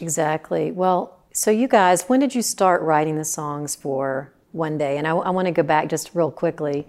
Exactly. 0.00 0.70
Well, 0.72 1.18
so 1.32 1.50
you 1.50 1.68
guys, 1.68 2.04
when 2.08 2.20
did 2.20 2.34
you 2.34 2.42
start 2.42 2.82
writing 2.82 3.16
the 3.16 3.24
songs 3.24 3.74
for 3.76 4.32
One 4.52 4.78
Day? 4.78 4.96
And 4.98 5.06
I, 5.06 5.10
I 5.10 5.30
want 5.30 5.46
to 5.46 5.52
go 5.52 5.62
back 5.62 5.88
just 5.88 6.10
real 6.14 6.30
quickly. 6.30 6.86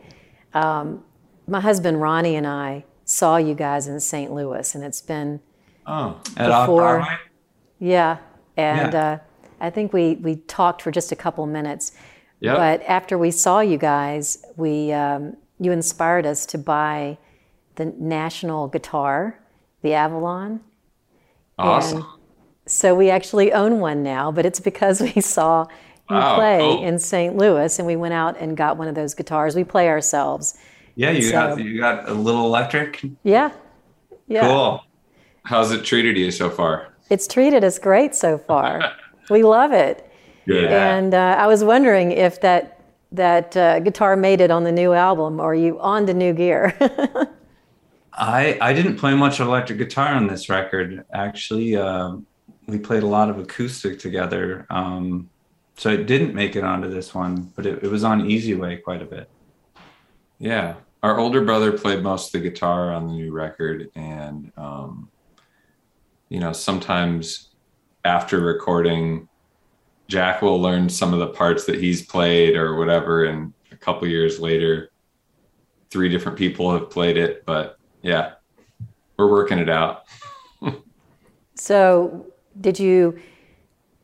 Um, 0.54 1.04
my 1.48 1.60
husband 1.60 2.02
Ronnie 2.02 2.36
and 2.36 2.48
I 2.48 2.86
saw 3.06 3.38
you 3.38 3.56
guys 3.56 3.88
in 3.88 4.00
St. 4.00 4.32
Louis, 4.32 4.76
and 4.76 4.84
it's 4.84 5.02
been 5.02 5.40
Oh. 5.88 6.20
Before- 6.36 7.08
yeah, 7.80 8.18
and 8.56 8.94
Yeah. 8.94 9.12
Uh, 9.12 9.18
I 9.62 9.70
think 9.70 9.92
we 9.94 10.16
we 10.16 10.38
talked 10.38 10.82
for 10.82 10.92
just 10.92 11.12
a 11.12 11.16
couple 11.16 11.46
minutes. 11.46 11.92
Yep. 12.42 12.56
But 12.58 12.82
after 12.88 13.18
we 13.18 13.32
saw 13.32 13.60
you 13.60 13.78
guys, 13.78 14.46
we 14.56 14.94
um, 14.94 15.36
you 15.60 15.72
inspired 15.72 16.26
us 16.26 16.46
to 16.48 16.58
buy 16.58 17.18
the 17.76 17.86
national 17.98 18.68
guitar, 18.68 19.40
the 19.82 19.94
Avalon. 19.94 20.62
Awesome. 21.58 21.98
And 21.98 22.06
so 22.66 22.96
we 22.96 23.10
actually 23.10 23.52
own 23.52 23.80
one 23.80 24.04
now, 24.04 24.32
but 24.32 24.46
it's 24.46 24.60
because 24.60 25.02
we 25.02 25.20
saw 25.22 25.68
Wow, 26.10 26.36
play 26.36 26.58
cool. 26.60 26.84
in 26.84 26.98
St. 27.00 27.36
Louis 27.36 27.78
and 27.78 27.86
we 27.88 27.96
went 27.96 28.14
out 28.14 28.38
and 28.40 28.58
got 28.58 28.78
one 28.78 28.88
of 28.88 28.96
those 28.96 29.14
guitars. 29.14 29.56
We 29.56 29.64
play 29.64 29.88
ourselves. 29.90 30.58
Yeah, 30.96 31.12
you 31.12 31.22
So- 31.24 31.32
got 31.32 31.60
you 31.60 31.80
got 31.80 32.10
a 32.10 32.14
little 32.14 32.46
electric. 32.46 33.04
Yeah. 33.24 33.52
Yeah. 34.28 34.42
Cool. 34.48 34.84
How's 35.44 35.72
it 35.72 35.84
treated 35.86 36.18
you 36.18 36.32
so 36.32 36.50
far? 36.50 36.94
It's 37.10 37.28
treated 37.28 37.64
us 37.64 37.80
great 37.80 38.14
so 38.16 38.38
far. 38.38 38.92
we 39.30 39.44
love 39.44 39.72
it. 39.72 40.06
Good. 40.48 40.72
And 40.72 41.14
uh, 41.14 41.36
I 41.40 41.48
was 41.48 41.64
wondering 41.64 42.12
if 42.12 42.42
that 42.42 42.82
that 43.12 43.58
uh, 43.58 43.80
guitar 43.80 44.16
made 44.16 44.40
it 44.42 44.52
on 44.52 44.64
the 44.64 44.72
new 44.72 44.94
album 44.94 45.40
or 45.40 45.52
are 45.52 45.56
you 45.56 45.80
on 45.80 46.06
to 46.08 46.14
new 46.14 46.34
gear? 46.34 46.76
I 48.14 48.58
I 48.62 48.74
didn't 48.74 48.98
play 48.98 49.14
much 49.16 49.40
electric 49.40 49.78
guitar 49.78 50.10
on 50.10 50.28
this 50.28 50.50
record. 50.50 51.06
Actually, 51.14 51.76
uh, 51.76 52.18
we 52.68 52.78
played 52.78 53.04
a 53.04 53.08
lot 53.08 53.30
of 53.30 53.40
acoustic 53.40 54.00
together. 54.00 54.66
Um, 54.70 55.30
so 55.80 55.90
it 55.90 56.08
didn't 56.08 56.36
make 56.36 56.58
it 56.58 56.64
onto 56.66 56.90
this 56.90 57.16
one, 57.16 57.54
but 57.56 57.66
it, 57.66 57.82
it 57.82 57.88
was 57.90 58.04
on 58.04 58.30
Easy 58.30 58.54
Way 58.54 58.76
quite 58.76 59.02
a 59.02 59.06
bit. 59.06 59.30
Yeah. 60.38 60.76
Our 61.02 61.18
older 61.18 61.42
brother 61.46 61.72
played 61.72 62.04
most 62.04 62.36
of 62.36 62.42
the 62.42 62.50
guitar 62.50 62.92
on 62.92 63.08
the 63.08 63.14
new 63.14 63.32
record. 63.32 63.90
And, 63.96 64.52
um, 64.58 65.10
you 66.28 66.42
know, 66.42 66.52
sometimes 66.52 67.52
after 68.04 68.42
recording, 68.42 69.30
Jack 70.10 70.42
will 70.42 70.62
learn 70.62 70.90
some 70.90 71.14
of 71.14 71.20
the 71.20 71.28
parts 71.28 71.64
that 71.68 71.80
he's 71.80 72.06
played 72.06 72.58
or 72.58 72.76
whatever. 72.76 73.24
And 73.24 73.54
a 73.72 73.78
couple 73.78 74.06
years 74.06 74.38
later, 74.38 74.92
three 75.90 76.10
different 76.10 76.38
people 76.38 76.74
have 76.74 76.90
played 76.90 77.16
it. 77.16 77.46
But 77.46 77.80
yeah, 78.02 78.34
we're 79.16 79.32
working 79.32 79.60
it 79.60 79.70
out. 79.70 80.04
so, 81.56 82.26
did 82.60 82.78
you 82.78 83.18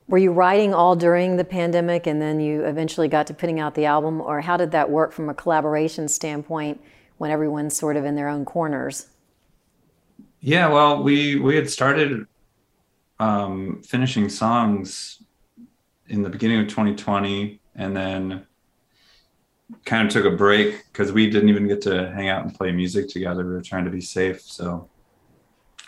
were 0.07 0.17
you 0.17 0.31
writing 0.31 0.73
all 0.73 0.95
during 0.95 1.37
the 1.37 1.43
pandemic 1.43 2.05
and 2.05 2.21
then 2.21 2.39
you 2.39 2.63
eventually 2.65 3.07
got 3.07 3.27
to 3.27 3.33
putting 3.33 3.59
out 3.59 3.75
the 3.75 3.85
album 3.85 4.21
or 4.21 4.41
how 4.41 4.55
did 4.55 4.71
that 4.71 4.89
work 4.89 5.11
from 5.11 5.29
a 5.29 5.33
collaboration 5.33 6.07
standpoint 6.07 6.79
when 7.17 7.31
everyone's 7.31 7.75
sort 7.75 7.97
of 7.97 8.05
in 8.05 8.15
their 8.15 8.27
own 8.27 8.45
corners? 8.45 9.07
Yeah, 10.41 10.67
well, 10.67 11.01
we 11.01 11.37
we 11.37 11.55
had 11.55 11.69
started 11.69 12.27
um, 13.19 13.81
finishing 13.83 14.29
songs 14.29 15.23
in 16.07 16.21
the 16.21 16.29
beginning 16.29 16.59
of 16.59 16.67
2020, 16.67 17.59
and 17.75 17.95
then 17.95 18.45
kind 19.85 20.05
of 20.07 20.13
took 20.13 20.25
a 20.25 20.35
break 20.35 20.83
because 20.91 21.11
we 21.11 21.29
didn't 21.29 21.49
even 21.49 21.67
get 21.67 21.81
to 21.81 22.11
hang 22.11 22.29
out 22.29 22.45
and 22.45 22.53
play 22.53 22.71
music 22.71 23.09
together. 23.09 23.43
We 23.43 23.53
were 23.53 23.61
trying 23.61 23.85
to 23.85 23.91
be 23.91 24.01
safe, 24.01 24.41
so 24.41 24.87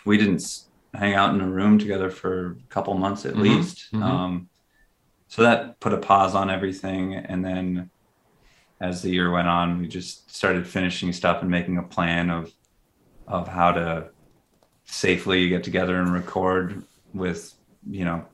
we 0.04 0.16
didn't 0.16 0.64
hang 0.94 1.14
out 1.14 1.34
in 1.34 1.40
a 1.40 1.48
room 1.48 1.78
together 1.78 2.10
for 2.10 2.52
a 2.52 2.56
couple 2.68 2.94
months 2.94 3.26
at 3.26 3.36
Mhm, 3.36 3.42
least. 3.42 3.92
mhm. 3.92 4.02
Um, 4.02 4.50
so 5.28 5.42
that 5.42 5.80
put 5.80 5.92
a 5.94 5.98
pause 5.98 6.34
on 6.34 6.50
everything, 6.50 7.14
and 7.14 7.44
then 7.44 7.90
as 8.80 9.02
the 9.02 9.10
year 9.10 9.30
went 9.30 9.48
on, 9.48 9.78
we 9.80 9.88
just 9.88 10.34
started 10.34 10.66
finishing 10.66 11.12
stuff 11.12 11.42
and 11.42 11.50
making 11.50 11.78
a 11.78 11.82
plan 11.82 12.30
of 12.30 12.52
of 13.26 13.48
how 13.48 13.72
to 13.72 14.10
safely 14.86 15.48
get 15.48 15.64
together 15.64 15.96
and 16.00 16.12
record 16.12 16.82
with 17.12 17.54
you 17.88 18.04
know 18.04 18.24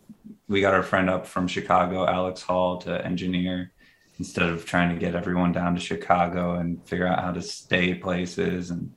we 0.49 0.61
got 0.61 0.75
our 0.75 0.83
friend 0.83 1.11
up 1.11 1.27
from 1.27 1.47
chicago 1.49 2.07
alex 2.07 2.43
hall 2.43 2.79
to 2.79 3.05
engineer 3.05 3.73
instead 4.19 4.49
of 4.49 4.65
trying 4.65 4.91
to 4.95 5.01
get 5.01 5.15
everyone 5.15 5.53
down 5.53 5.75
to 5.75 5.81
chicago 5.81 6.55
and 6.55 6.87
figure 6.89 7.07
out 7.07 7.21
how 7.21 7.33
to 7.33 7.43
stay 7.43 7.95
places 7.95 8.71
and 8.71 8.93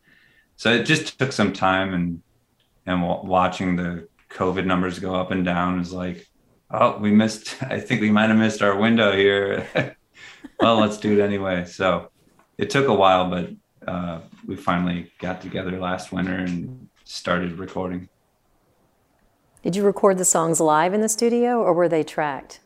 so 0.58 0.72
it 0.72 0.84
just 0.86 1.20
took 1.20 1.32
some 1.32 1.54
time 1.54 1.94
and 1.94 2.22
and 2.88 3.04
watching 3.04 3.76
the 3.76 4.08
covid 4.30 4.66
numbers 4.66 4.98
go 5.00 5.14
up 5.14 5.30
and 5.30 5.46
down 5.46 5.80
is 5.80 5.94
like 5.94 6.28
oh 6.72 6.98
we 6.98 7.12
missed 7.12 7.62
i 7.70 7.80
think 7.80 8.02
we 8.02 8.12
might 8.12 8.30
have 8.30 8.38
missed 8.38 8.62
our 8.64 8.76
window 8.76 9.16
here 9.16 9.68
well 10.60 10.80
let's 10.80 10.98
do 10.98 11.20
it 11.20 11.24
anyway 11.24 11.64
so 11.64 12.10
it 12.58 12.72
took 12.72 12.88
a 12.88 12.94
while 12.94 13.30
but 13.30 13.50
uh, 13.88 14.20
we 14.46 14.56
finally 14.56 15.12
got 15.20 15.42
together 15.42 15.80
last 15.80 16.12
winter 16.12 16.36
and 16.36 16.90
started 17.06 17.58
recording. 17.58 18.10
Did 19.64 19.76
you 19.76 19.84
record 19.84 20.18
the 20.18 20.26
songs 20.26 20.60
live 20.60 20.94
in 20.94 21.02
the 21.02 21.10
studio 21.10 21.62
or 21.62 21.74
were 21.74 21.90
they 21.90 22.04
tracked? 22.04 22.60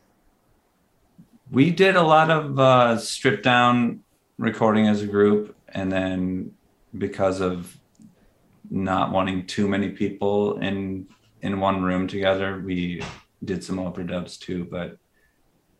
We 1.50 1.70
did 1.70 1.96
a 1.96 2.02
lot 2.02 2.30
of 2.30 2.58
uh, 2.58 2.98
stripped 2.98 3.44
down 3.44 4.00
recording 4.38 4.88
as 4.88 5.02
a 5.02 5.06
group, 5.06 5.54
and 5.68 5.92
then 5.92 6.52
because 6.96 7.40
of 7.40 7.78
not 8.72 9.12
wanting 9.12 9.46
too 9.46 9.68
many 9.68 9.90
people 9.90 10.58
in 10.58 11.06
in 11.42 11.60
one 11.60 11.82
room 11.82 12.08
together, 12.08 12.62
we 12.64 13.02
did 13.44 13.62
some 13.62 13.76
overdubs 13.76 14.38
too. 14.38 14.64
But 14.64 14.96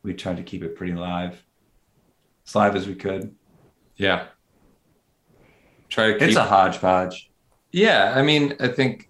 we 0.02 0.12
tried 0.12 0.36
to 0.36 0.42
keep 0.42 0.62
it 0.62 0.76
pretty 0.76 0.92
live, 0.92 1.42
as 2.46 2.54
live 2.54 2.76
as 2.76 2.86
we 2.86 2.94
could. 2.94 3.34
Yeah. 3.96 4.26
Try 5.88 6.08
to 6.08 6.12
keep 6.14 6.28
It's 6.28 6.36
a 6.36 6.44
hodgepodge. 6.44 7.30
Yeah, 7.70 8.12
I 8.14 8.22
mean, 8.22 8.54
I 8.60 8.68
think, 8.68 9.08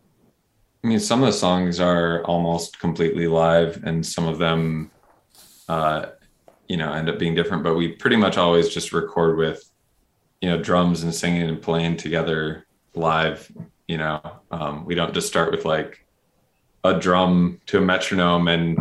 I 0.85 0.87
mean, 0.87 1.01
some 1.01 1.21
of 1.21 1.27
the 1.27 1.33
songs 1.33 1.81
are 1.81 2.25
almost 2.25 2.79
completely 2.79 3.27
live, 3.27 3.83
and 3.85 4.05
some 4.07 4.29
of 4.29 4.38
them, 4.38 4.90
uh, 5.68 6.07
you 6.68 6.77
know, 6.77 6.92
end 6.92 7.09
up 7.09 7.18
being 7.18 7.35
different. 7.35 7.64
But 7.64 7.75
we 7.75 7.88
pretty 7.88 8.16
much 8.16 8.37
always 8.37 8.68
just 8.68 8.92
record 8.92 9.38
with, 9.38 9.68
you 10.40 10.49
know, 10.49 10.62
drums 10.62 11.03
and 11.03 11.12
singing 11.12 11.49
and 11.49 11.61
playing 11.61 11.97
together 11.97 12.66
live. 12.94 13.50
You 13.88 13.98
know, 13.98 14.20
um, 14.50 14.85
we 14.85 14.94
don't 14.94 15.12
just 15.12 15.28
start 15.28 15.50
with 15.52 15.64
like 15.64 16.05
a 16.85 16.98
drum 16.98 17.61
to 17.66 17.78
a 17.78 17.81
metronome, 17.81 18.48
and 18.48 18.78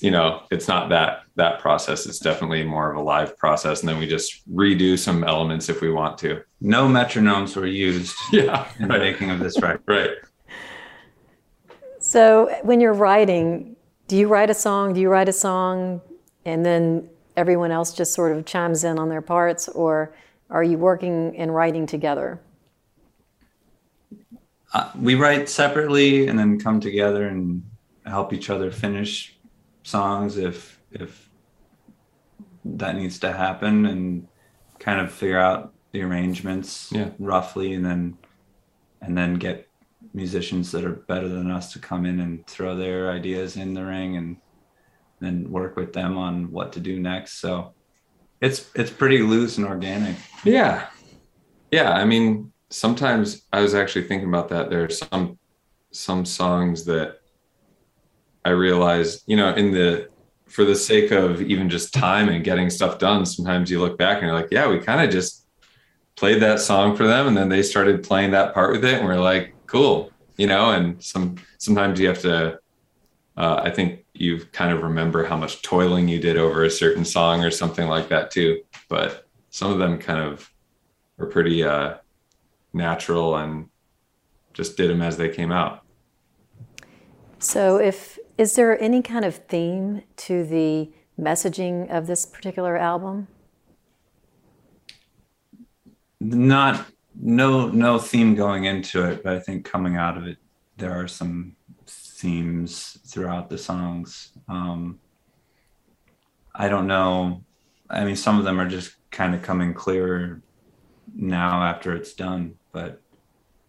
you 0.00 0.10
know, 0.10 0.42
it's 0.50 0.68
not 0.68 0.88
that 0.90 1.22
that 1.36 1.58
process. 1.60 2.06
It's 2.06 2.18
definitely 2.18 2.64
more 2.64 2.90
of 2.90 2.96
a 2.96 3.00
live 3.02 3.36
process, 3.38 3.80
and 3.80 3.88
then 3.88 3.98
we 3.98 4.06
just 4.06 4.48
redo 4.52 4.98
some 4.98 5.24
elements 5.24 5.68
if 5.68 5.80
we 5.80 5.90
want 5.90 6.18
to. 6.18 6.42
No 6.60 6.86
metronomes 6.88 7.56
were 7.56 7.66
used 7.66 8.14
Yeah, 8.32 8.68
in 8.78 8.88
the 8.88 8.98
making 8.98 9.30
of 9.30 9.38
this 9.38 9.60
record. 9.60 9.82
right. 9.86 10.10
So, 11.98 12.54
when 12.62 12.80
you're 12.80 12.94
writing, 12.94 13.76
do 14.08 14.16
you 14.16 14.26
write 14.28 14.50
a 14.50 14.54
song? 14.54 14.94
Do 14.94 15.00
you 15.00 15.08
write 15.08 15.28
a 15.28 15.32
song 15.32 16.00
and 16.44 16.64
then 16.64 17.08
everyone 17.36 17.70
else 17.70 17.92
just 17.92 18.14
sort 18.14 18.36
of 18.36 18.44
chimes 18.46 18.84
in 18.84 18.98
on 18.98 19.08
their 19.08 19.20
parts, 19.22 19.68
or 19.68 20.12
are 20.50 20.62
you 20.64 20.78
working 20.78 21.36
and 21.36 21.54
writing 21.54 21.86
together? 21.86 22.40
Uh, 24.72 24.90
we 24.98 25.14
write 25.14 25.48
separately 25.48 26.28
and 26.28 26.38
then 26.38 26.58
come 26.60 26.80
together 26.80 27.26
and 27.26 27.62
help 28.06 28.32
each 28.32 28.50
other 28.50 28.70
finish 28.70 29.36
songs 29.82 30.36
if 30.36 30.80
if 30.92 31.28
that 32.64 32.94
needs 32.96 33.18
to 33.20 33.32
happen 33.32 33.86
and 33.86 34.26
kind 34.78 35.00
of 35.00 35.10
figure 35.12 35.38
out 35.38 35.72
the 35.92 36.02
arrangements 36.02 36.90
Yeah. 36.92 37.10
roughly 37.18 37.74
and 37.74 37.84
then 37.84 38.18
and 39.02 39.16
then 39.16 39.34
get 39.34 39.68
musicians 40.14 40.70
that 40.72 40.84
are 40.84 40.92
better 40.92 41.28
than 41.28 41.50
us 41.50 41.72
to 41.72 41.78
come 41.78 42.04
in 42.06 42.20
and 42.20 42.46
throw 42.46 42.76
their 42.76 43.10
ideas 43.10 43.56
in 43.56 43.74
the 43.74 43.84
ring 43.84 44.16
and 44.16 44.36
then 45.20 45.50
work 45.50 45.76
with 45.76 45.92
them 45.92 46.16
on 46.16 46.50
what 46.50 46.72
to 46.72 46.80
do 46.80 46.98
next 46.98 47.40
so 47.40 47.72
it's 48.40 48.70
it's 48.74 48.90
pretty 48.90 49.18
loose 49.22 49.58
and 49.58 49.66
organic 49.66 50.16
Yeah. 50.44 50.86
Yeah. 51.70 51.92
I 51.92 52.04
mean, 52.04 52.49
sometimes 52.70 53.46
I 53.52 53.60
was 53.60 53.74
actually 53.74 54.06
thinking 54.06 54.28
about 54.28 54.48
that. 54.48 54.70
There 54.70 54.84
are 54.84 54.88
some 54.88 55.38
some 55.92 56.24
songs 56.24 56.84
that 56.84 57.18
I 58.44 58.50
realized, 58.50 59.24
you 59.26 59.36
know, 59.36 59.52
in 59.54 59.72
the 59.72 60.08
for 60.46 60.64
the 60.64 60.74
sake 60.74 61.10
of 61.10 61.42
even 61.42 61.68
just 61.68 61.94
time 61.94 62.28
and 62.28 62.42
getting 62.42 62.70
stuff 62.70 62.98
done, 62.98 63.24
sometimes 63.24 63.70
you 63.70 63.80
look 63.80 63.96
back 63.98 64.18
and 64.18 64.26
you're 64.26 64.34
like, 64.34 64.50
yeah, 64.50 64.68
we 64.68 64.80
kind 64.80 65.00
of 65.00 65.10
just 65.10 65.46
played 66.16 66.42
that 66.42 66.60
song 66.60 66.96
for 66.96 67.06
them 67.06 67.28
and 67.28 67.36
then 67.36 67.48
they 67.48 67.62
started 67.62 68.02
playing 68.02 68.32
that 68.32 68.52
part 68.52 68.72
with 68.72 68.84
it 68.84 68.94
and 68.94 69.04
we're 69.04 69.16
like, 69.16 69.54
cool, 69.66 70.10
you 70.36 70.46
know, 70.46 70.70
and 70.72 71.02
some 71.02 71.36
sometimes 71.58 72.00
you 72.00 72.08
have 72.08 72.20
to 72.20 72.58
uh, 73.36 73.60
I 73.64 73.70
think 73.70 74.04
you 74.12 74.44
kind 74.52 74.72
of 74.72 74.82
remember 74.82 75.24
how 75.24 75.36
much 75.36 75.62
toiling 75.62 76.08
you 76.08 76.20
did 76.20 76.36
over 76.36 76.64
a 76.64 76.70
certain 76.70 77.04
song 77.04 77.42
or 77.44 77.50
something 77.50 77.88
like 77.88 78.08
that 78.08 78.30
too. 78.30 78.62
But 78.88 79.26
some 79.50 79.72
of 79.72 79.78
them 79.78 79.98
kind 79.98 80.20
of 80.20 80.50
are 81.18 81.26
pretty 81.26 81.64
uh, 81.64 81.94
natural 82.72 83.36
and 83.36 83.68
just 84.52 84.76
did 84.76 84.90
them 84.90 85.02
as 85.02 85.16
they 85.16 85.28
came 85.28 85.52
out. 85.52 85.82
So, 87.38 87.76
if 87.76 88.18
is 88.36 88.54
there 88.54 88.80
any 88.80 89.02
kind 89.02 89.24
of 89.24 89.34
theme 89.34 90.02
to 90.16 90.44
the 90.44 90.90
messaging 91.18 91.90
of 91.90 92.06
this 92.06 92.26
particular 92.26 92.76
album? 92.76 93.28
Not 96.20 96.86
no 97.18 97.68
no 97.68 97.98
theme 97.98 98.34
going 98.34 98.64
into 98.64 99.04
it, 99.04 99.22
but 99.22 99.34
I 99.34 99.40
think 99.40 99.64
coming 99.64 99.96
out 99.96 100.16
of 100.16 100.26
it, 100.26 100.38
there 100.76 100.92
are 100.92 101.08
some 101.08 101.56
themes 101.86 102.98
throughout 103.06 103.48
the 103.48 103.58
songs. 103.58 104.32
Um, 104.48 105.00
I 106.54 106.68
don't 106.68 106.86
know. 106.86 107.42
I 107.88 108.04
mean, 108.04 108.16
some 108.16 108.38
of 108.38 108.44
them 108.44 108.60
are 108.60 108.68
just 108.68 108.96
kind 109.10 109.34
of 109.34 109.42
coming 109.42 109.72
clearer 109.72 110.42
now 111.14 111.62
after 111.62 111.94
it's 111.94 112.12
done, 112.12 112.56
but 112.72 113.00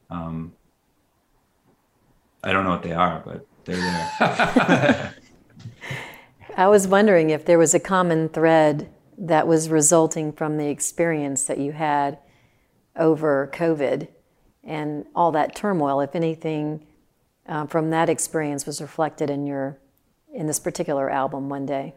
um, 0.09 0.53
I 2.43 2.51
don't 2.51 2.63
know 2.63 2.71
what 2.71 2.83
they 2.83 2.93
are, 2.93 3.21
but 3.25 3.45
they're 3.65 3.75
there. 4.19 5.13
I 6.57 6.67
was 6.67 6.87
wondering 6.87 7.29
if 7.29 7.45
there 7.45 7.57
was 7.57 7.73
a 7.73 7.79
common 7.79 8.29
thread 8.29 8.89
that 9.17 9.47
was 9.47 9.69
resulting 9.69 10.31
from 10.33 10.57
the 10.57 10.67
experience 10.67 11.45
that 11.45 11.59
you 11.59 11.71
had 11.71 12.17
over 12.95 13.49
COVID 13.53 14.07
and 14.63 15.05
all 15.15 15.31
that 15.31 15.55
turmoil, 15.55 16.01
if 16.01 16.15
anything 16.15 16.85
uh, 17.47 17.65
from 17.65 17.89
that 17.91 18.09
experience 18.09 18.65
was 18.65 18.81
reflected 18.81 19.29
in 19.29 19.45
your 19.45 19.77
in 20.33 20.47
this 20.47 20.59
particular 20.59 21.09
album 21.09 21.49
one 21.49 21.65
day 21.65 21.93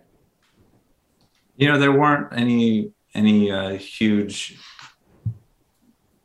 you 1.56 1.68
know 1.68 1.78
there 1.78 1.92
weren't 1.92 2.32
any 2.32 2.92
any 3.14 3.50
uh, 3.50 3.70
huge 3.70 4.58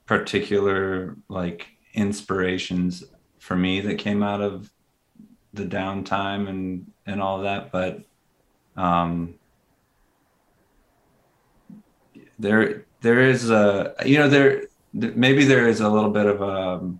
particular 0.09 1.15
like 1.27 1.67
inspirations 1.93 3.03
for 3.37 3.55
me 3.55 3.79
that 3.79 3.99
came 3.99 4.23
out 4.23 4.41
of 4.41 4.71
the 5.53 5.63
downtime 5.63 6.49
and 6.49 6.91
and 7.05 7.21
all 7.21 7.41
that 7.41 7.71
but 7.71 8.01
um 8.75 9.35
there 12.39 12.87
there 13.01 13.19
is 13.21 13.51
a 13.51 13.93
you 14.03 14.17
know 14.17 14.27
there 14.27 14.63
maybe 14.93 15.45
there 15.45 15.67
is 15.67 15.79
a 15.79 15.87
little 15.87 16.09
bit 16.09 16.25
of 16.25 16.41
a 16.41 16.45
um, 16.45 16.99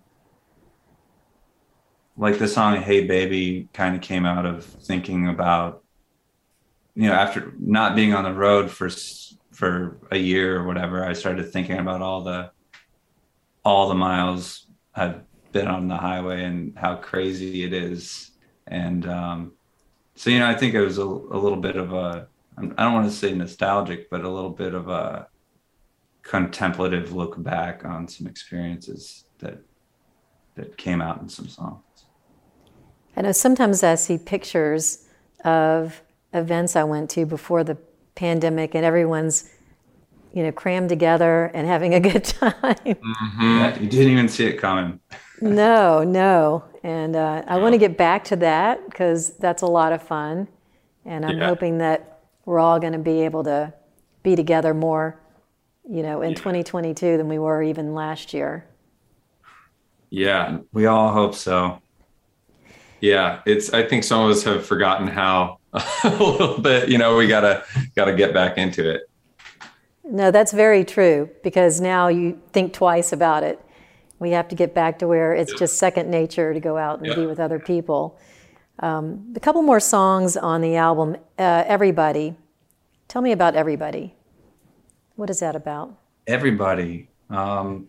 like 2.16 2.38
the 2.38 2.46
song 2.46 2.76
"Hey 2.76 3.08
Baby" 3.08 3.68
kind 3.72 3.96
of 3.96 4.02
came 4.02 4.24
out 4.24 4.46
of 4.46 4.64
thinking 4.64 5.26
about, 5.26 5.82
you 6.94 7.08
know, 7.08 7.14
after 7.14 7.54
not 7.58 7.96
being 7.96 8.14
on 8.14 8.22
the 8.22 8.32
road 8.32 8.70
for 8.70 8.88
for 9.50 9.98
a 10.12 10.18
year 10.18 10.60
or 10.60 10.64
whatever, 10.64 11.04
I 11.04 11.14
started 11.14 11.52
thinking 11.52 11.78
about 11.78 12.02
all 12.02 12.22
the 12.22 12.52
all 13.70 13.88
the 13.88 13.94
miles 13.94 14.66
I've 14.94 15.20
been 15.52 15.68
on 15.68 15.88
the 15.88 15.96
highway 15.96 16.44
and 16.44 16.76
how 16.76 16.96
crazy 16.96 17.64
it 17.64 17.72
is, 17.72 18.32
and 18.66 19.06
um, 19.06 19.52
so 20.16 20.30
you 20.30 20.40
know, 20.40 20.48
I 20.48 20.54
think 20.54 20.74
it 20.74 20.82
was 20.82 20.98
a, 20.98 21.04
a 21.04 21.38
little 21.44 21.56
bit 21.56 21.76
of 21.76 21.92
a 21.92 22.28
I 22.58 22.82
don't 22.84 22.92
want 22.92 23.06
to 23.06 23.16
say 23.16 23.32
nostalgic, 23.32 24.10
but 24.10 24.22
a 24.22 24.28
little 24.28 24.50
bit 24.50 24.74
of 24.74 24.88
a 24.88 25.28
contemplative 26.22 27.12
look 27.12 27.42
back 27.42 27.84
on 27.84 28.06
some 28.08 28.26
experiences 28.26 29.24
that 29.38 29.58
that 30.56 30.76
came 30.76 31.00
out 31.00 31.20
in 31.22 31.28
some 31.28 31.48
songs. 31.48 31.82
I 33.16 33.22
know 33.22 33.32
sometimes 33.32 33.82
I 33.82 33.94
see 33.94 34.18
pictures 34.18 35.06
of 35.44 36.02
events 36.32 36.76
I 36.76 36.84
went 36.84 37.08
to 37.10 37.24
before 37.24 37.64
the 37.64 37.78
pandemic, 38.14 38.74
and 38.74 38.84
everyone's 38.84 39.48
you 40.32 40.42
know 40.42 40.52
crammed 40.52 40.88
together 40.88 41.50
and 41.54 41.66
having 41.66 41.94
a 41.94 42.00
good 42.00 42.24
time. 42.40 42.52
Mm-hmm. 42.52 43.82
You 43.82 43.88
didn't 43.88 44.12
even 44.12 44.28
see 44.28 44.46
it 44.46 44.58
coming. 44.58 45.00
no, 45.40 46.02
no, 46.02 46.64
and 46.82 47.16
uh, 47.16 47.42
I 47.46 47.58
want 47.58 47.74
to 47.74 47.78
get 47.78 47.96
back 47.96 48.24
to 48.24 48.36
that 48.36 48.84
because 48.88 49.30
that's 49.36 49.62
a 49.62 49.66
lot 49.66 49.92
of 49.92 50.02
fun, 50.02 50.48
and 51.04 51.24
I'm 51.24 51.38
yeah. 51.38 51.46
hoping 51.46 51.78
that 51.78 52.20
we're 52.44 52.58
all 52.58 52.80
going 52.80 52.92
to 52.92 52.98
be 52.98 53.22
able 53.22 53.44
to 53.44 53.72
be 54.22 54.36
together 54.36 54.74
more, 54.74 55.20
you 55.88 56.02
know, 56.02 56.22
in 56.22 56.30
yeah. 56.30 56.36
2022 56.36 57.16
than 57.16 57.28
we 57.28 57.38
were 57.38 57.62
even 57.62 57.94
last 57.94 58.34
year. 58.34 58.66
Yeah, 60.10 60.58
we 60.72 60.86
all 60.86 61.12
hope 61.12 61.34
so. 61.34 61.80
Yeah, 63.00 63.40
it's. 63.46 63.72
I 63.72 63.86
think 63.86 64.04
some 64.04 64.24
of 64.24 64.30
us 64.30 64.42
have 64.42 64.66
forgotten 64.66 65.06
how 65.06 65.58
a 65.72 66.08
little 66.08 66.60
bit. 66.60 66.88
You 66.88 66.98
know, 66.98 67.16
we 67.16 67.26
gotta 67.26 67.64
gotta 67.96 68.14
get 68.14 68.34
back 68.34 68.58
into 68.58 68.88
it. 68.90 69.09
No, 70.10 70.30
that's 70.30 70.52
very 70.52 70.84
true 70.84 71.30
because 71.42 71.80
now 71.80 72.08
you 72.08 72.40
think 72.52 72.72
twice 72.72 73.12
about 73.12 73.44
it. 73.44 73.64
We 74.18 74.32
have 74.32 74.48
to 74.48 74.54
get 74.54 74.74
back 74.74 74.98
to 74.98 75.06
where 75.06 75.32
it's 75.32 75.52
just 75.54 75.78
second 75.78 76.10
nature 76.10 76.52
to 76.52 76.60
go 76.60 76.76
out 76.76 77.00
and 77.00 77.14
be 77.14 77.26
with 77.26 77.38
other 77.38 77.58
people. 77.58 78.18
Um, 78.80 79.32
a 79.36 79.40
couple 79.40 79.62
more 79.62 79.80
songs 79.80 80.36
on 80.36 80.60
the 80.60 80.76
album. 80.76 81.16
Uh, 81.38 81.64
Everybody. 81.66 82.34
Tell 83.08 83.22
me 83.22 83.32
about 83.32 83.54
Everybody. 83.54 84.14
What 85.14 85.30
is 85.30 85.40
that 85.40 85.54
about? 85.54 85.96
Everybody. 86.26 87.08
Um, 87.30 87.86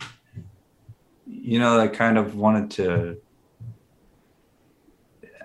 you 1.26 1.60
know, 1.60 1.80
I 1.80 1.88
kind 1.88 2.18
of 2.18 2.36
wanted 2.36 2.72
to 2.72 3.18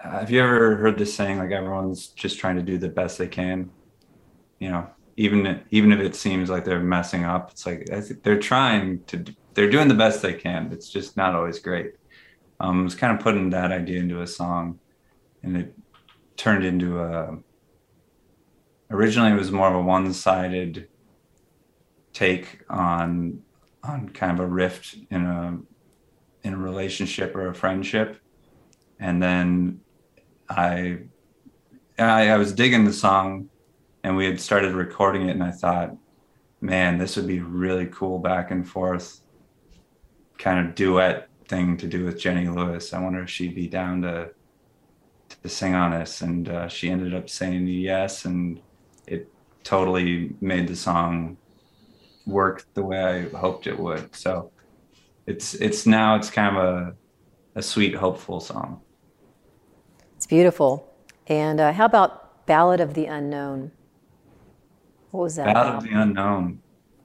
have 0.02 0.30
you 0.30 0.40
ever 0.40 0.76
heard 0.76 0.98
this 0.98 1.14
saying 1.14 1.38
like 1.38 1.50
everyone's 1.50 2.08
just 2.08 2.38
trying 2.38 2.56
to 2.56 2.62
do 2.62 2.78
the 2.78 2.88
best 2.88 3.18
they 3.18 3.26
can 3.26 3.68
you 4.58 4.68
know 4.68 4.88
even 5.16 5.62
even 5.70 5.92
if 5.92 6.00
it 6.00 6.14
seems 6.14 6.50
like 6.50 6.64
they're 6.64 6.80
messing 6.80 7.24
up 7.24 7.50
it's 7.50 7.64
like 7.66 7.88
they're 8.22 8.38
trying 8.38 9.02
to 9.04 9.24
they're 9.54 9.70
doing 9.70 9.88
the 9.88 9.94
best 9.94 10.20
they 10.20 10.34
can. 10.34 10.70
It's 10.70 10.90
just 10.90 11.16
not 11.16 11.34
always 11.34 11.58
great. 11.58 11.94
Um, 12.60 12.80
I 12.80 12.84
was 12.84 12.94
kind 12.94 13.16
of 13.16 13.24
putting 13.24 13.50
that 13.50 13.72
idea 13.72 14.00
into 14.00 14.20
a 14.20 14.26
song 14.26 14.78
and 15.42 15.56
it 15.56 15.74
turned 16.36 16.64
into 16.64 17.00
a 17.00 17.38
originally 18.90 19.32
it 19.32 19.38
was 19.38 19.50
more 19.50 19.68
of 19.68 19.74
a 19.74 19.82
one-sided 19.82 20.88
take 22.12 22.60
on 22.68 23.42
on 23.82 24.10
kind 24.10 24.32
of 24.32 24.40
a 24.40 24.46
rift 24.46 24.96
in 25.10 25.24
a 25.24 25.58
in 26.46 26.52
a 26.52 26.56
relationship 26.56 27.34
or 27.34 27.48
a 27.48 27.54
friendship. 27.54 28.20
And 29.00 29.22
then 29.22 29.80
I, 30.48 30.98
I, 31.98 32.30
I 32.30 32.36
was 32.36 32.52
digging 32.52 32.84
the 32.84 32.92
song, 32.92 33.48
and 34.06 34.16
we 34.16 34.24
had 34.24 34.40
started 34.40 34.72
recording 34.72 35.28
it, 35.28 35.32
and 35.32 35.42
I 35.42 35.50
thought, 35.50 35.96
man, 36.60 36.96
this 36.96 37.16
would 37.16 37.26
be 37.26 37.40
really 37.40 37.86
cool 37.86 38.20
back 38.20 38.52
and 38.52 38.66
forth, 38.66 39.20
kind 40.38 40.64
of 40.64 40.76
duet 40.76 41.28
thing 41.48 41.76
to 41.78 41.88
do 41.88 42.04
with 42.04 42.16
Jenny 42.16 42.46
Lewis. 42.46 42.94
I 42.94 43.00
wonder 43.00 43.24
if 43.24 43.28
she'd 43.28 43.56
be 43.56 43.66
down 43.66 44.02
to 44.02 44.30
to 45.42 45.48
sing 45.48 45.74
on 45.74 45.90
this, 45.90 46.20
and 46.20 46.48
uh, 46.48 46.68
she 46.68 46.88
ended 46.88 47.14
up 47.14 47.28
saying 47.28 47.66
yes, 47.66 48.26
and 48.26 48.60
it 49.08 49.28
totally 49.64 50.36
made 50.40 50.68
the 50.68 50.76
song 50.76 51.36
work 52.26 52.64
the 52.74 52.84
way 52.84 53.02
I 53.02 53.36
hoped 53.36 53.66
it 53.66 53.76
would. 53.76 54.14
So 54.14 54.52
it's 55.26 55.54
it's 55.54 55.84
now 55.84 56.14
it's 56.14 56.30
kind 56.30 56.56
of 56.56 56.62
a 56.62 56.94
a 57.56 57.62
sweet, 57.62 57.96
hopeful 57.96 58.38
song. 58.38 58.82
It's 60.14 60.26
beautiful. 60.26 60.94
And 61.26 61.58
uh, 61.58 61.72
how 61.72 61.86
about 61.86 62.46
Ballad 62.46 62.80
of 62.80 62.94
the 62.94 63.06
Unknown? 63.06 63.72
What 65.10 65.22
was 65.22 65.36
that? 65.36 65.48
About? 65.48 65.76
of 65.76 65.82
the 65.84 65.90
Unknown. 65.90 66.60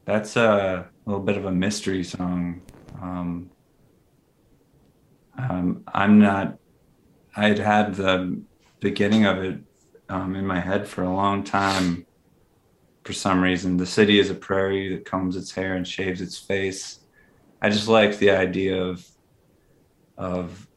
That's 0.06 0.36
a 0.36 0.88
little 1.06 1.22
bit 1.22 1.38
of 1.38 1.46
a 1.46 1.52
mystery 1.52 2.04
song. 2.04 2.62
Um, 3.02 3.50
um, 5.38 5.84
I'm 5.88 6.20
not, 6.20 6.58
I'd 7.36 7.60
had 7.60 7.96
the 7.96 8.42
beginning 8.80 9.26
of 9.26 9.44
it 9.44 9.60
um, 10.10 10.36
in 10.36 10.46
my 10.46 10.60
head 10.60 10.88
for 10.88 11.04
a 11.04 11.14
long 11.14 11.44
time 11.44 12.06
for 13.04 13.14
some 13.14 13.42
reason. 13.42 13.78
The 13.78 13.86
city 13.86 14.20
is 14.20 14.30
a 14.30 14.36
prairie 14.36 14.96
that 14.96 15.06
combs 15.06 15.36
its 15.36 15.52
hair 15.52 15.76
and 15.76 15.88
shaves 15.88 16.22
its 16.22 16.38
face. 16.38 17.00
I 17.62 17.70
just 17.70 17.88
like 17.88 18.18
the 18.18 18.32
idea 18.32 18.84
of, 18.84 19.08
of 20.18 20.68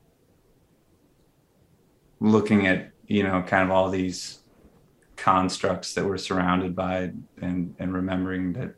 looking 2.21 2.67
at 2.67 2.91
you 3.07 3.23
know 3.23 3.43
kind 3.43 3.65
of 3.65 3.71
all 3.71 3.91
these 3.91 4.41
constructs 5.25 5.95
that 5.95 6.05
we're 6.05 6.19
surrounded 6.19 6.77
by 6.77 7.11
and 7.41 7.75
and 7.79 7.95
remembering 7.95 8.53
that 8.53 8.75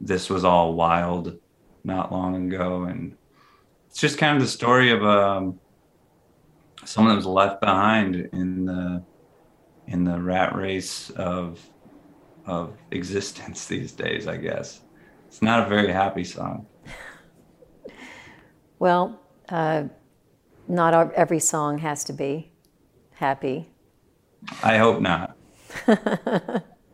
this 0.00 0.30
was 0.30 0.44
all 0.44 0.74
wild 0.74 1.36
not 1.82 2.12
long 2.12 2.46
ago, 2.46 2.84
and 2.84 3.16
it's 3.88 3.98
just 3.98 4.18
kind 4.18 4.36
of 4.36 4.42
the 4.42 4.48
story 4.48 4.92
of 4.92 5.02
um, 5.02 5.58
someone 6.84 7.12
that 7.12 7.16
was 7.16 7.26
left 7.26 7.60
behind 7.60 8.14
in 8.32 8.66
the 8.66 9.02
in 9.88 10.04
the 10.04 10.20
rat 10.20 10.54
race 10.54 11.10
of 11.10 11.58
of 12.46 12.76
existence 12.92 13.66
these 13.74 13.90
days. 13.90 14.28
I 14.28 14.36
guess 14.36 14.82
it's 15.26 15.42
not 15.42 15.66
a 15.66 15.68
very 15.68 15.92
happy 15.92 16.24
song. 16.24 16.66
Well, 18.80 19.20
uh, 19.48 19.88
not 20.68 21.12
every 21.14 21.40
song 21.40 21.78
has 21.78 22.04
to 22.04 22.12
be 22.12 22.52
happy. 23.10 23.68
I 24.62 24.76
hope 24.76 25.00
not. 25.00 25.37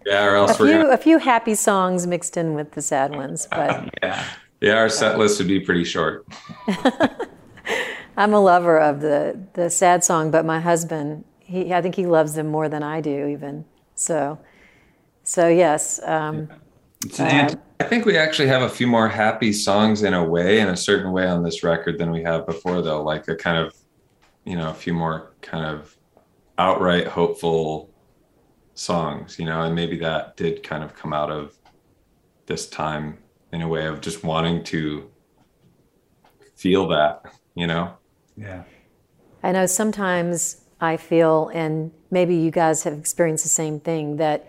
yeah, 0.06 0.24
or 0.24 0.36
else 0.36 0.58
a 0.58 0.62
we're 0.62 0.68
few, 0.68 0.82
gonna... 0.82 0.94
a 0.94 0.96
few 0.96 1.18
happy 1.18 1.54
songs 1.54 2.06
mixed 2.06 2.36
in 2.36 2.54
with 2.54 2.72
the 2.72 2.82
sad 2.82 3.14
ones, 3.14 3.46
but 3.50 3.88
yeah, 4.02 4.24
yeah, 4.60 4.76
our 4.76 4.88
set 4.88 5.18
list 5.18 5.38
would 5.38 5.48
be 5.48 5.60
pretty 5.60 5.84
short. 5.84 6.26
I'm 8.16 8.32
a 8.32 8.40
lover 8.40 8.78
of 8.78 9.00
the 9.00 9.38
the 9.54 9.70
sad 9.70 10.04
song, 10.04 10.30
but 10.30 10.44
my 10.44 10.60
husband, 10.60 11.24
he 11.40 11.72
I 11.72 11.82
think 11.82 11.94
he 11.94 12.06
loves 12.06 12.34
them 12.34 12.48
more 12.48 12.68
than 12.68 12.82
I 12.82 13.00
do, 13.00 13.26
even 13.26 13.64
so. 13.94 14.38
So 15.24 15.48
yes. 15.48 16.00
Um, 16.04 16.48
uh, 17.18 17.54
I 17.80 17.84
think 17.84 18.06
we 18.06 18.16
actually 18.16 18.48
have 18.48 18.62
a 18.62 18.68
few 18.68 18.86
more 18.86 19.08
happy 19.08 19.52
songs 19.52 20.02
in 20.02 20.14
a 20.14 20.24
way, 20.24 20.60
in 20.60 20.68
a 20.68 20.76
certain 20.76 21.12
way, 21.12 21.26
on 21.26 21.42
this 21.42 21.62
record 21.62 21.98
than 21.98 22.10
we 22.10 22.22
have 22.22 22.46
before, 22.46 22.80
though. 22.82 23.02
Like 23.02 23.28
a 23.28 23.34
kind 23.34 23.58
of, 23.58 23.74
you 24.44 24.56
know, 24.56 24.70
a 24.70 24.74
few 24.74 24.94
more 24.94 25.32
kind 25.42 25.66
of 25.66 25.96
outright 26.56 27.08
hopeful 27.08 27.90
songs, 28.74 29.38
you 29.38 29.44
know, 29.44 29.62
and 29.62 29.74
maybe 29.74 29.98
that 29.98 30.36
did 30.36 30.62
kind 30.62 30.82
of 30.82 30.94
come 30.94 31.12
out 31.12 31.30
of 31.30 31.56
this 32.46 32.68
time 32.68 33.18
in 33.52 33.62
a 33.62 33.68
way 33.68 33.86
of 33.86 34.00
just 34.00 34.24
wanting 34.24 34.62
to 34.64 35.10
feel 36.56 36.88
that, 36.88 37.22
you 37.54 37.66
know? 37.66 37.94
Yeah. 38.36 38.64
I 39.42 39.52
know 39.52 39.66
sometimes 39.66 40.62
I 40.80 40.96
feel, 40.96 41.50
and 41.54 41.92
maybe 42.10 42.34
you 42.34 42.50
guys 42.50 42.82
have 42.84 42.94
experienced 42.94 43.44
the 43.44 43.50
same 43.50 43.80
thing, 43.80 44.16
that 44.16 44.48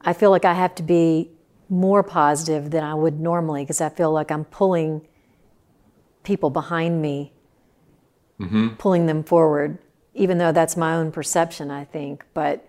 I 0.00 0.12
feel 0.12 0.30
like 0.30 0.44
I 0.44 0.54
have 0.54 0.74
to 0.76 0.82
be 0.82 1.30
more 1.68 2.02
positive 2.02 2.70
than 2.70 2.84
I 2.84 2.94
would 2.94 3.20
normally 3.20 3.62
because 3.62 3.80
I 3.80 3.88
feel 3.88 4.12
like 4.12 4.30
I'm 4.30 4.44
pulling 4.44 5.06
people 6.22 6.50
behind 6.50 7.00
me, 7.00 7.32
mm-hmm. 8.40 8.68
pulling 8.76 9.06
them 9.06 9.22
forward, 9.22 9.78
even 10.14 10.38
though 10.38 10.52
that's 10.52 10.76
my 10.76 10.94
own 10.94 11.12
perception, 11.12 11.70
I 11.70 11.84
think. 11.84 12.24
But 12.34 12.68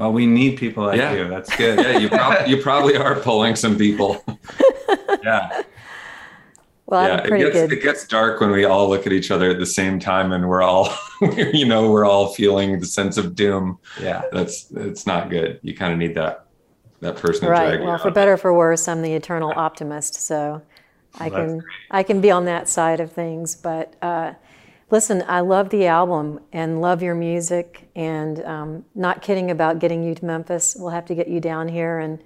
well, 0.00 0.12
we 0.14 0.24
need 0.24 0.56
people 0.56 0.86
like 0.86 0.96
yeah. 0.96 1.12
you. 1.12 1.28
That's 1.28 1.54
good. 1.54 1.78
yeah, 1.78 1.98
you, 1.98 2.08
prob- 2.08 2.48
you 2.48 2.56
probably 2.56 2.96
are 2.96 3.20
pulling 3.20 3.54
some 3.54 3.76
people. 3.76 4.24
yeah. 5.22 5.60
Well, 6.86 7.06
yeah, 7.06 7.22
it 7.22 7.38
gets, 7.38 7.52
good. 7.52 7.72
it 7.72 7.82
gets 7.82 8.06
dark 8.06 8.40
when 8.40 8.50
we 8.50 8.64
all 8.64 8.88
look 8.88 9.06
at 9.06 9.12
each 9.12 9.30
other 9.30 9.50
at 9.50 9.58
the 9.58 9.66
same 9.66 10.00
time 10.00 10.32
and 10.32 10.48
we're 10.48 10.62
all, 10.62 10.88
you 11.20 11.66
know, 11.66 11.90
we're 11.90 12.06
all 12.06 12.28
feeling 12.32 12.80
the 12.80 12.86
sense 12.86 13.18
of 13.18 13.34
doom. 13.34 13.78
Yeah. 14.00 14.22
That's, 14.32 14.70
it's 14.70 15.06
not 15.06 15.28
good. 15.28 15.60
You 15.62 15.76
kind 15.76 15.92
of 15.92 15.98
need 15.98 16.14
that, 16.14 16.46
that 17.00 17.16
person. 17.16 17.46
Right. 17.48 17.78
Well, 17.78 17.98
for 17.98 18.10
better 18.10 18.38
for 18.38 18.54
worse, 18.54 18.88
I'm 18.88 19.02
the 19.02 19.12
eternal 19.12 19.52
optimist. 19.54 20.14
So 20.14 20.62
I 21.18 21.28
well, 21.28 21.46
can, 21.46 21.62
I 21.90 22.02
can 22.04 22.22
be 22.22 22.30
on 22.30 22.46
that 22.46 22.70
side 22.70 23.00
of 23.00 23.12
things. 23.12 23.54
But 23.54 23.96
uh, 24.00 24.32
listen, 24.90 25.24
I 25.28 25.40
love 25.40 25.70
the 25.70 25.86
album 25.86 26.40
and 26.52 26.80
love 26.80 27.02
your 27.02 27.14
music 27.14 27.88
and 27.94 28.42
um, 28.44 28.84
not 28.94 29.22
kidding 29.22 29.50
about 29.50 29.78
getting 29.78 30.02
you 30.02 30.14
to 30.14 30.24
Memphis. 30.24 30.76
We'll 30.78 30.90
have 30.90 31.06
to 31.06 31.14
get 31.14 31.28
you 31.28 31.40
down 31.40 31.68
here 31.68 31.98
and, 31.98 32.22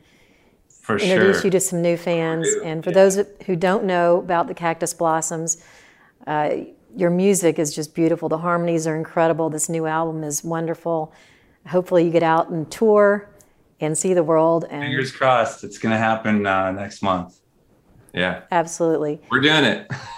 for 0.69 0.99
introduce 0.99 1.39
sure. 1.39 1.47
you 1.47 1.51
to 1.53 1.61
some 1.61 1.83
new 1.83 1.97
fans. 1.97 2.49
And 2.63 2.85
for 2.85 2.91
yeah. 2.91 2.95
those 2.95 3.21
who 3.47 3.57
don't 3.57 3.85
know 3.85 4.19
about 4.19 4.49
the 4.49 4.55
Cactus 4.55 4.93
Blossoms, 4.93 5.65
uh, 6.27 6.57
your 6.97 7.11
music 7.11 7.59
is 7.59 7.75
just 7.75 7.95
beautiful. 7.95 8.29
The 8.29 8.39
harmonies 8.39 8.87
are 8.87 8.97
incredible. 8.97 9.51
This 9.51 9.69
new 9.69 9.87
album 9.87 10.23
is 10.23 10.45
wonderful. 10.45 11.13
Hopefully, 11.67 12.05
you 12.05 12.11
get 12.11 12.23
out 12.23 12.51
and 12.51 12.71
tour 12.71 13.29
and 13.81 13.97
see 13.97 14.15
the 14.15 14.23
world. 14.23 14.67
And 14.71 14.83
fingers 14.83 15.11
crossed, 15.11 15.65
it's 15.65 15.79
going 15.79 15.93
to 15.93 15.99
happen 15.99 16.47
uh, 16.47 16.71
next 16.73 17.03
month. 17.03 17.41
Yeah, 18.13 18.43
absolutely. 18.53 19.21
We're 19.31 19.41
doing 19.41 19.65
it. 19.65 19.91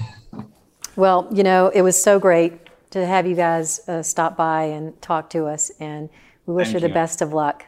well, 0.97 1.29
you 1.33 1.43
know, 1.43 1.69
it 1.69 1.83
was 1.83 2.01
so 2.01 2.19
great 2.19 2.55
to 2.91 3.07
have 3.07 3.27
you 3.27 3.37
guys 3.37 3.87
uh, 3.89 4.03
stop 4.03 4.37
by 4.37 4.65
and 4.65 5.01
talk 5.03 5.31
to 5.31 5.47
us, 5.47 5.71
and 5.81 6.09
we 6.47 6.55
wish 6.55 6.69
Thank 6.69 6.83
you 6.83 6.89
the 6.89 6.95
best 6.95 7.23
of 7.23 7.33
luck. 7.33 7.65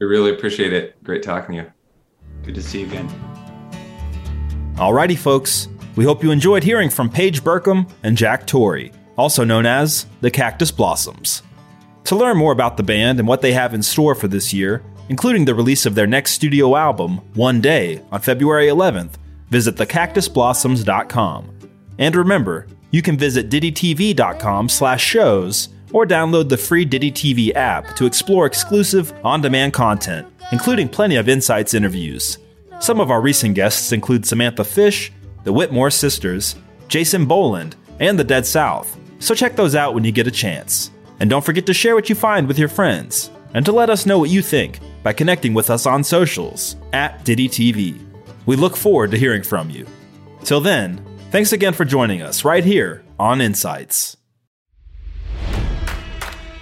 We 0.00 0.06
really 0.06 0.32
appreciate 0.32 0.72
it. 0.72 1.02
Great 1.04 1.22
talking 1.22 1.56
to 1.56 1.62
you. 1.62 1.72
Good 2.42 2.54
to 2.56 2.62
see 2.62 2.80
you 2.80 2.86
again. 2.86 3.08
Alrighty, 4.74 5.16
folks. 5.16 5.68
We 5.96 6.04
hope 6.04 6.24
you 6.24 6.32
enjoyed 6.32 6.64
hearing 6.64 6.90
from 6.90 7.08
Page 7.08 7.44
Burkum 7.44 7.88
and 8.02 8.16
Jack 8.16 8.46
Torrey, 8.46 8.90
also 9.16 9.44
known 9.44 9.64
as 9.64 10.06
the 10.20 10.30
Cactus 10.30 10.72
Blossoms. 10.72 11.42
To 12.04 12.16
learn 12.16 12.36
more 12.36 12.52
about 12.52 12.76
the 12.76 12.82
band 12.82 13.20
and 13.20 13.28
what 13.28 13.40
they 13.40 13.52
have 13.52 13.72
in 13.72 13.82
store 13.82 14.16
for 14.16 14.26
this 14.26 14.52
year, 14.52 14.82
including 15.08 15.44
the 15.44 15.54
release 15.54 15.86
of 15.86 15.94
their 15.94 16.06
next 16.06 16.32
studio 16.32 16.74
album, 16.74 17.18
One 17.34 17.60
Day, 17.60 18.02
on 18.10 18.20
February 18.20 18.66
11th, 18.66 19.12
visit 19.48 19.76
thecactusblossoms.com. 19.76 21.53
And 21.98 22.14
remember, 22.16 22.66
you 22.90 23.02
can 23.02 23.16
visit 23.16 23.50
DittyTV.com 23.50 24.68
slash 24.68 25.04
shows 25.04 25.68
or 25.92 26.06
download 26.06 26.48
the 26.48 26.56
free 26.56 26.84
Ditty 26.84 27.12
TV 27.12 27.54
app 27.54 27.94
to 27.96 28.06
explore 28.06 28.46
exclusive 28.46 29.12
on-demand 29.24 29.72
content 29.72 30.26
including 30.52 30.88
plenty 30.88 31.16
of 31.16 31.28
insights 31.28 31.74
interviews. 31.74 32.38
Some 32.80 33.00
of 33.00 33.10
our 33.10 33.20
recent 33.20 33.54
guests 33.54 33.92
include 33.92 34.26
Samantha 34.26 34.64
Fish, 34.64 35.12
the 35.44 35.52
Whitmore 35.52 35.90
sisters, 35.90 36.56
Jason 36.88 37.26
Boland, 37.26 37.76
and 38.00 38.18
the 38.18 38.24
Dead 38.24 38.44
South, 38.44 38.98
so 39.18 39.34
check 39.34 39.56
those 39.56 39.74
out 39.74 39.94
when 39.94 40.04
you 40.04 40.12
get 40.12 40.26
a 40.26 40.30
chance. 40.30 40.90
And 41.20 41.30
don't 41.30 41.44
forget 41.44 41.66
to 41.66 41.74
share 41.74 41.94
what 41.94 42.08
you 42.08 42.14
find 42.14 42.46
with 42.46 42.58
your 42.58 42.68
friends, 42.68 43.30
and 43.54 43.64
to 43.64 43.72
let 43.72 43.88
us 43.88 44.06
know 44.06 44.18
what 44.18 44.30
you 44.30 44.42
think 44.42 44.80
by 45.02 45.12
connecting 45.12 45.54
with 45.54 45.70
us 45.70 45.86
on 45.86 46.02
socials 46.02 46.76
at 46.92 47.24
Ditty 47.24 47.48
TV. 47.48 48.00
We 48.46 48.56
look 48.56 48.76
forward 48.76 49.10
to 49.12 49.18
hearing 49.18 49.42
from 49.42 49.70
you. 49.70 49.86
Till 50.42 50.60
then, 50.60 51.00
thanks 51.34 51.52
again 51.52 51.72
for 51.72 51.84
joining 51.84 52.22
us 52.22 52.44
right 52.44 52.62
here 52.62 53.02
on 53.18 53.40
Insights. 53.40 54.16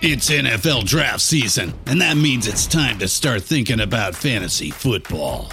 It's 0.00 0.30
NFL 0.30 0.86
draft 0.86 1.20
season, 1.20 1.74
and 1.84 2.00
that 2.00 2.16
means 2.16 2.46
it's 2.46 2.66
time 2.66 2.98
to 3.00 3.06
start 3.06 3.42
thinking 3.42 3.80
about 3.80 4.14
fantasy 4.14 4.70
football. 4.70 5.52